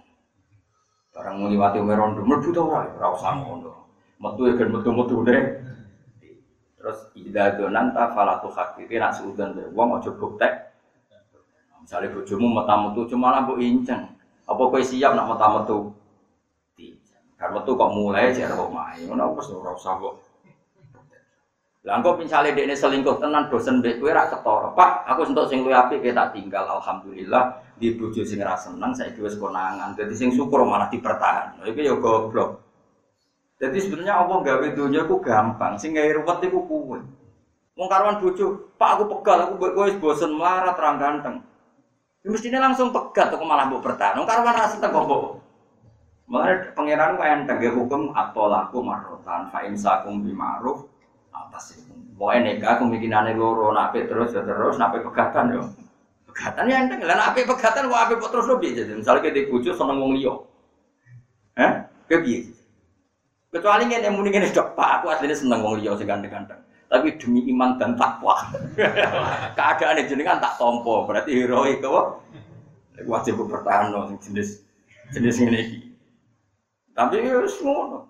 [1.18, 2.86] Barang ngliwati umur rondo, mlebu ta ora?
[2.94, 3.74] Ora usah ngono.
[4.22, 5.42] Metu ya kan metu-metu deh.
[6.78, 10.54] Terus ida donan ta fala tu hakki nak suudan be wong aja buktek.
[11.82, 12.62] Misalnya bojomu
[12.94, 14.14] tuh cuma lah mbok incang.
[14.46, 15.98] Apa kowe siap nak metamu
[17.38, 20.14] karena tuh kok mulai jadi kok main, mana aku sih usah kok.
[21.88, 24.76] Lah engko misale dekne selingkuh tenan dosen mbek kowe ra ketara.
[24.76, 29.24] Pak, aku sentuk sing luwih apik tak tinggal alhamdulillah di bojo sing ra seneng saiki
[29.24, 29.96] wis konangan.
[29.96, 31.64] Dadi sing syukur malah dipertahan.
[31.64, 32.60] Iki ya goblok.
[33.64, 37.00] Jadi sebenarnya Allah gawe dunia ku gampang, sing gawe ruwet iku kuwe.
[37.80, 41.40] Wong karuan bojo, Pak aku pegal, aku kowe wis bosen melarat terang ganteng.
[42.20, 44.20] Ya mestinya langsung pegat kok malah mbok bertahan.
[44.20, 45.24] Wong karuan ra seneng kok mbok
[46.28, 50.97] Mengenai pangeran yang tegak hukum atau laku marotan, fa imsakum bimaruf
[51.46, 51.94] atas itu.
[52.18, 55.64] Mau neka kemungkinan loro nape terus ya terus nape pegatan yo.
[56.26, 58.98] Pegatan yang enteng lah nape pegatan wah ape terus lebih jadi.
[58.98, 60.34] Misalnya kita bujuk seneng wong liya.
[61.58, 61.72] Eh,
[62.10, 62.54] kebiye.
[63.48, 66.62] Kecuali yang muni ngene dok, Pak, aku aslinya seneng wong liya sing ganteng-ganteng.
[66.88, 68.48] Tapi demi iman dan takwa.
[69.58, 72.24] Keadaan jenengan tak tompo, berarti heroik kok.
[73.04, 74.64] Wajib bertahan no, jenis
[75.14, 75.62] jenis ini.
[76.96, 78.10] Tapi ya ngono.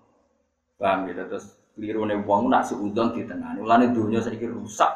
[0.78, 3.61] Paham ya terus nih wong nak seudon ditenani.
[3.61, 4.89] Mulane dunia sedikit rusak.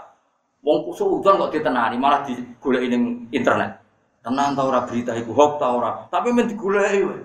[0.65, 3.81] Wong seudon kok ditenani malah digoleki ning internet.
[4.21, 6.05] Tenang tau ora berita iku hoax tau ora.
[6.09, 7.21] Tapi men digoleki wae.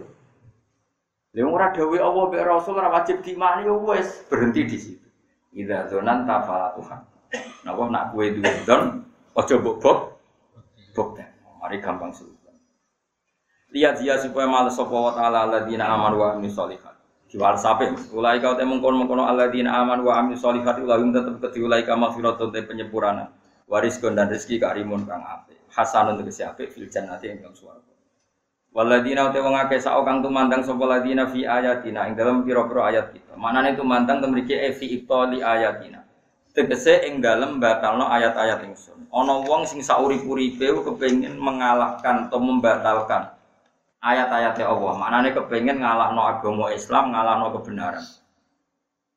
[1.37, 5.09] Lha ora dawuh Allah Rasul ora wajib diimani ya wis berhenti di situ.
[5.53, 7.01] Idza zonan tafala Tuhan.
[7.65, 9.05] Napa nak kowe duwe don
[9.37, 9.99] aja mbok bok
[10.97, 11.09] bok.
[11.61, 12.47] Mari gampang sulit
[13.77, 16.39] lihat dia supaya malas sapa wa taala alladzina amanu wa
[17.37, 17.85] solihat jual sape
[18.17, 21.93] ulai kau temung kono kono alladzina amanu wa amilus solihat ulai tetep ke ulai ka
[21.93, 23.29] maghfiratun te penyempurnaan
[23.69, 27.93] wariskon dan rezeki karimun kang ape hasanun tegese ape fil jannati ing swarga
[28.77, 33.09] Waladina uti wong akeh sak kang tumandang sapa ladina fi ayatina ing dalam pira-pira ayat
[33.09, 33.33] kita.
[33.33, 36.05] Manane tumandang temriki e fi ibtali ayatina.
[36.53, 39.09] Tegese ing dalem batalno ayat-ayat ingsun.
[39.09, 43.36] Ana wong sing saurip-uripe kepengin mengalahkan atau membatalkan
[44.07, 44.95] ayat-ayatnya Allah.
[44.95, 48.07] Maknanya kepengen no agama Islam, no kebenaran.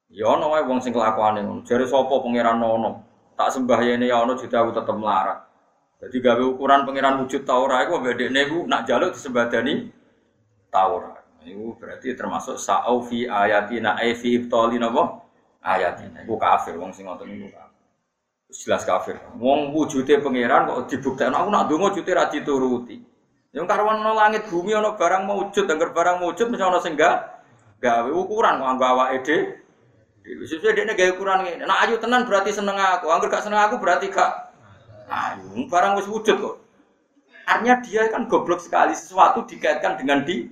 [0.10, 1.62] Ya ono wae wong sing kelakuane ngono.
[1.62, 3.06] Jare sapa pangeran ono?
[3.38, 5.46] Tak sembahyane ya ono aku tetep melarat.
[6.00, 9.92] Jadi gawe ukuran pangeran wujud ta ora iku bedekne iku nak jaluk disembadani
[10.74, 11.14] ta ora.
[11.46, 14.82] Iku berarti termasuk sa'au fi ayatina ai fi ibtali?
[15.60, 16.24] Ayatina.
[16.26, 17.78] Iku kafir wong sing ngoten iku kafir.
[18.50, 19.20] Jelas kafir.
[19.38, 22.98] Wong wujude pangeran kok dibuktekno aku nak donga wujude ra dituruti.
[23.50, 27.42] Yang karuan no langit bumi ono barang maujud, anggar barang maujud mesti ono sing gak
[27.82, 30.46] gawe ukuran kok anggo awake dhewe.
[30.46, 31.66] Sesuai dia gaya ukuran ini.
[31.66, 34.54] Nah ayu tenan berarti seneng aku, anggar gak seneng aku berarti gak
[35.10, 35.66] ayu.
[35.66, 36.56] Barang wis wujud kok.
[37.50, 40.46] Artinya dia kan goblok sekali sesuatu dikaitkan dengan di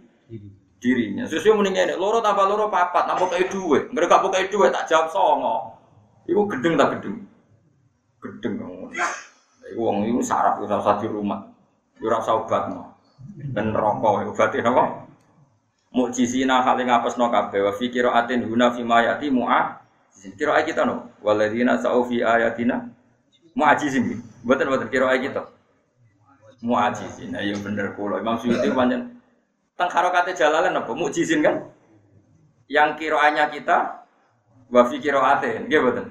[0.81, 1.29] dirinya.
[1.29, 3.85] Sesuai mendingnya ini, loro tambah loro papat, nampak kayak duwe.
[3.93, 5.77] Mereka pakai duwe tak jawab songo.
[6.25, 7.29] Iku gedeng tak gedeng.
[8.25, 8.89] Gedeng kamu.
[9.69, 10.65] Iku wong iku sarap iku
[11.05, 11.56] di rumah.
[12.03, 12.93] Ora usah obatno.
[13.53, 15.07] Ben rokok obate napa?
[15.89, 19.81] Mukjizina hale ngapesno kabeh wa fi qiraatin huna fi ma yati mu'a.
[20.37, 21.09] Kira kita no.
[21.25, 22.85] Waladina sa'u fi ayatina
[23.57, 24.21] mu'ajizin.
[24.45, 25.49] Mboten mboten kira kita.
[26.61, 27.33] Mu'ajizin.
[27.33, 28.21] Iya bener kula.
[28.21, 29.17] Imam Suyuti pancen
[29.77, 31.69] teng harokate jalalan apa mukjizin kan?
[32.69, 34.05] Yang kiraannya kita
[34.69, 35.65] wa fi qiraatin.
[35.65, 36.05] Nggih mboten.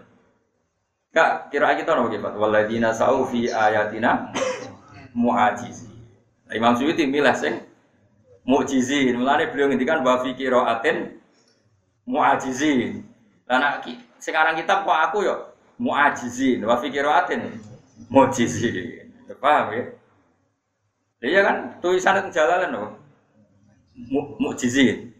[1.16, 2.34] Kak, kira kita nopo nggih, Pak?
[2.36, 4.36] Waladina sa'u fi ayatina
[5.16, 5.96] mu'ajizin.
[6.46, 7.56] Nah, Imam Suyuti milih sing
[8.44, 9.16] mu'jizin.
[9.16, 11.16] Mulane beliau ngendikan wa fi qiraatin
[12.04, 13.00] mu'ajizin.
[13.48, 13.88] Lah nak
[14.20, 15.34] sekarang kita kok aku yo
[15.80, 17.56] mu'ajizin wa fi qiraatin
[18.12, 19.08] mu'jizin.
[19.40, 19.84] Paham ya?
[21.24, 22.88] Iya kan tulisan jalalan loh.
[23.96, 25.16] Mu, mu'jizin.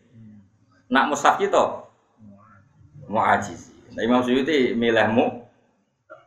[0.92, 1.88] Nak mushaf kita
[3.08, 3.96] mu'ajizin.
[3.96, 5.24] Nah, Imam Suyuti milih mu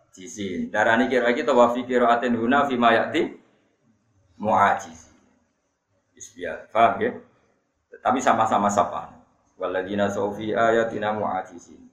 [0.10, 0.74] jizin.
[0.74, 2.92] Darani kira kita wa fi qiraatin huna fi ma
[4.40, 5.12] mu'ajiz.
[6.16, 7.12] Isbiat, paham ya?
[8.00, 9.12] Tapi sama-sama sapa.
[9.60, 11.84] Waladina sofi ayatina mu'ajizin.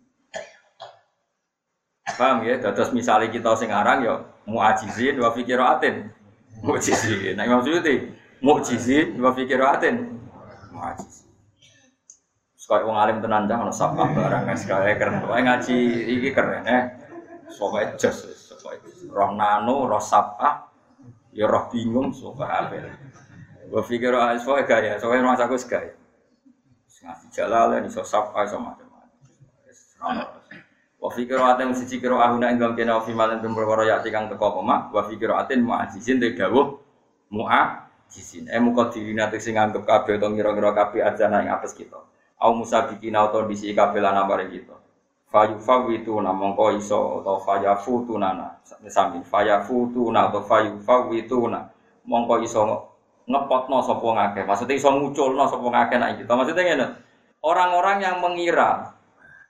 [2.15, 2.63] Paham ya?
[2.63, 5.43] Terus misalnya kita sing aran ya mu'ajizin wa fi
[6.63, 7.35] mu'jizin.
[7.35, 9.43] Nah Imam Suyuti mu'jizin wa fi
[10.71, 11.27] mu'ajizin.
[12.55, 15.23] Sekali wong alim tenan jang ono sapa barang sekali keren.
[15.23, 15.77] Pokoke ngaji
[16.19, 16.83] iki keren eh.
[17.55, 18.27] Pokoke jos,
[18.59, 20.03] pokoke roh nano, roh
[21.37, 22.89] ya roh bingung, pokoke apel.
[23.69, 25.93] Gue pikir ah soalnya gaya, soalnya rumah aku segaya.
[26.97, 28.89] Ngasih jalan, iso sapa, iso macam-macam.
[30.97, 34.59] Wa fikir aten siji kira ahuna ing kena fi malan ben perkara ya kang teko
[34.59, 36.33] pemak wa fikir aten mu'ajizin te.
[36.33, 42.01] Eh muka dirina te sing anggap kabeh utawa ngira-ngira kabeh ajana ing apes kita.
[42.41, 44.75] Au musabikina utawa disi kabeh lan amare kita.
[45.27, 51.67] Fayu fawitu na mongko iso atau fayafu tunana sami fayafu tuna atau fayu fawitu na
[52.07, 52.63] mongko iso
[53.27, 54.45] ngepotno sapa ngakeh.
[54.47, 56.33] Maksudnya iso nguculno sapa ngakeh nek kita.
[56.33, 56.87] Maksudnya ngene.
[57.43, 58.97] Orang-orang yang mengira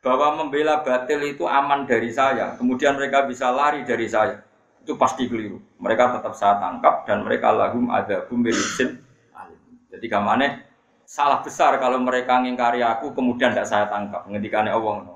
[0.04, 4.36] bahwa membela batil itu aman dari saya, kemudian mereka bisa lari dari saya.
[4.84, 5.60] Itu pasti keliru.
[5.80, 9.02] Mereka tetap saya tangkap dan mereka lagum ada bumbelisin
[9.86, 10.68] Jadi kamane
[11.08, 14.28] salah besar kalau mereka ngingkari aku kemudian tidak saya tangkap.
[14.28, 15.15] Ngendikane Allah no.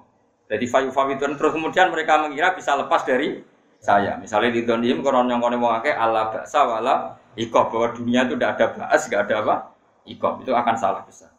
[0.51, 3.39] Jadi fayu fawitun terus kemudian mereka mengira bisa lepas dari
[3.79, 4.19] saya.
[4.19, 8.59] Misalnya di dunia kalau yang kau mau Allah baksa wala ikob bahwa dunia itu tidak
[8.59, 9.55] ada bahas, tidak ada apa
[10.11, 11.31] ikob itu akan salah besar.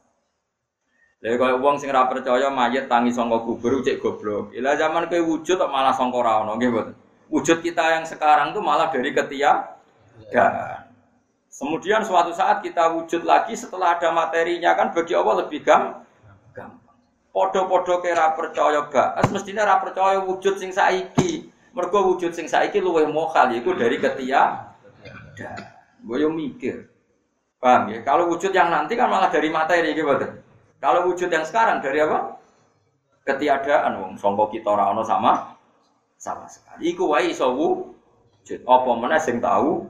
[1.22, 4.50] Lha kaya wong sing percaya mayit tangi sangka kubur cek goblok.
[4.58, 6.96] Ila zaman kowe wujud malah ono nggih mboten.
[7.30, 10.90] Wujud kita yang sekarang tuh malah dari ketiadaan.
[11.52, 16.81] Kemudian suatu saat kita wujud lagi setelah ada materinya kan bagi Allah lebih gampang.
[17.32, 21.48] Podo-podo kira percaya bahas mestinya ora percaya wujud sing saiki.
[21.72, 25.64] Mergo wujud sing saiki luwih mokal iku dari ketiadaan.
[26.04, 26.92] Gue mikir.
[27.62, 28.04] Paham ya?
[28.04, 30.12] Kalau wujud yang nanti kan malah dari materi gitu.
[30.82, 32.36] Kalau wujud yang sekarang dari apa?
[33.22, 35.56] Ketiadaan wong sangka kita ora sama
[36.18, 36.92] sama sekali.
[36.92, 38.60] Iku wae iso wujud.
[38.68, 39.88] Apa meneh sing tahu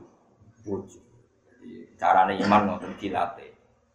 [0.68, 1.02] wujud.
[1.98, 3.51] Carane iman ngoten dilatih.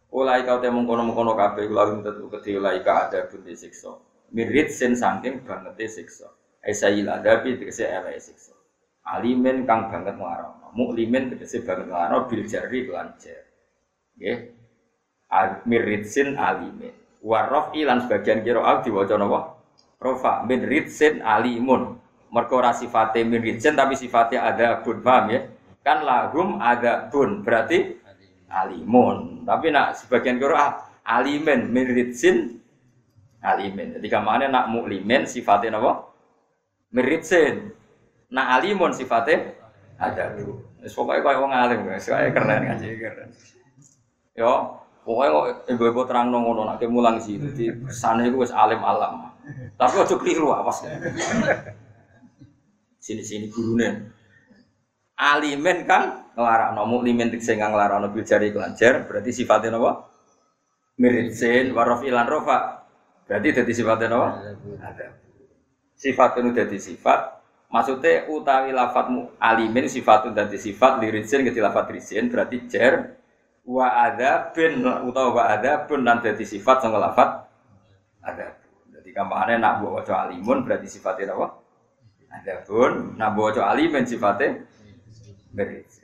[0.08, 3.92] Ulai kau temu kono-kono kabeh kula tentu kedhi ulai ka ada pun disiksa.
[4.32, 6.32] Mirit sen saking banget siksa.
[6.64, 8.56] Esail adabi tegese elek siksa.
[9.04, 10.72] Alimen kang banget nglarang.
[10.72, 13.44] Muklimen tegese banget nglarang bil jari lan jar.
[14.16, 14.38] Nggih
[15.68, 16.96] miritsin alimin.
[17.20, 19.60] Warof ilan sebagian kira al diwaca napa?
[20.00, 21.98] Rofa min ritsin alimun.
[22.28, 25.40] Mergo ora sifate ritsin tapi sifatnya ada bun, paham ya?
[25.80, 27.96] Kan lahum ada bun, berarti
[28.48, 29.44] alimun.
[29.44, 32.58] Tapi nak sebagian kira alimin min ritsin
[33.44, 33.96] alimin.
[34.00, 36.08] Jadi kamane nak muklimin sifatnya napa?
[36.92, 37.72] Miritsin.
[38.32, 39.54] Nak alimun sifatnya
[40.00, 40.36] ada.
[40.80, 42.06] Wis pokoke koyo wong alim, guys.
[42.06, 43.28] keren ngaji keren.
[44.38, 49.32] Yo, Pokoknya kok ibu-ibu terang ngono nak mulang sih, jadi sana itu wes alim alam.
[49.80, 50.84] Tapi ojo keliru awas.
[53.00, 54.04] Sini sini gurunya.
[55.16, 60.06] Alimen kan ngelarang nomu limen tik sehingga ngelarang nomu jari kelancar berarti sifatnya apa?
[61.02, 62.86] Miritsin warof ilan rofa
[63.26, 64.28] berarti jadi sifatnya apa?
[64.78, 65.06] Ada.
[65.98, 67.42] Sifat itu jadi sifat.
[67.74, 69.10] Maksudnya utawi lafat
[69.42, 73.18] alimin sifat itu jadi sifat liritsin ke lafat risin berarti jer
[73.66, 77.50] wa adzabin utawa wa adzabun lan dadi sifat sing lafat
[78.22, 78.54] adzab.
[78.94, 81.60] Jadi kampane nak mbok waca alimun berarti sifatnya apa?
[82.30, 84.62] Adzabun, nak mbok waca alimin sifatnya
[85.52, 85.97] ngeri.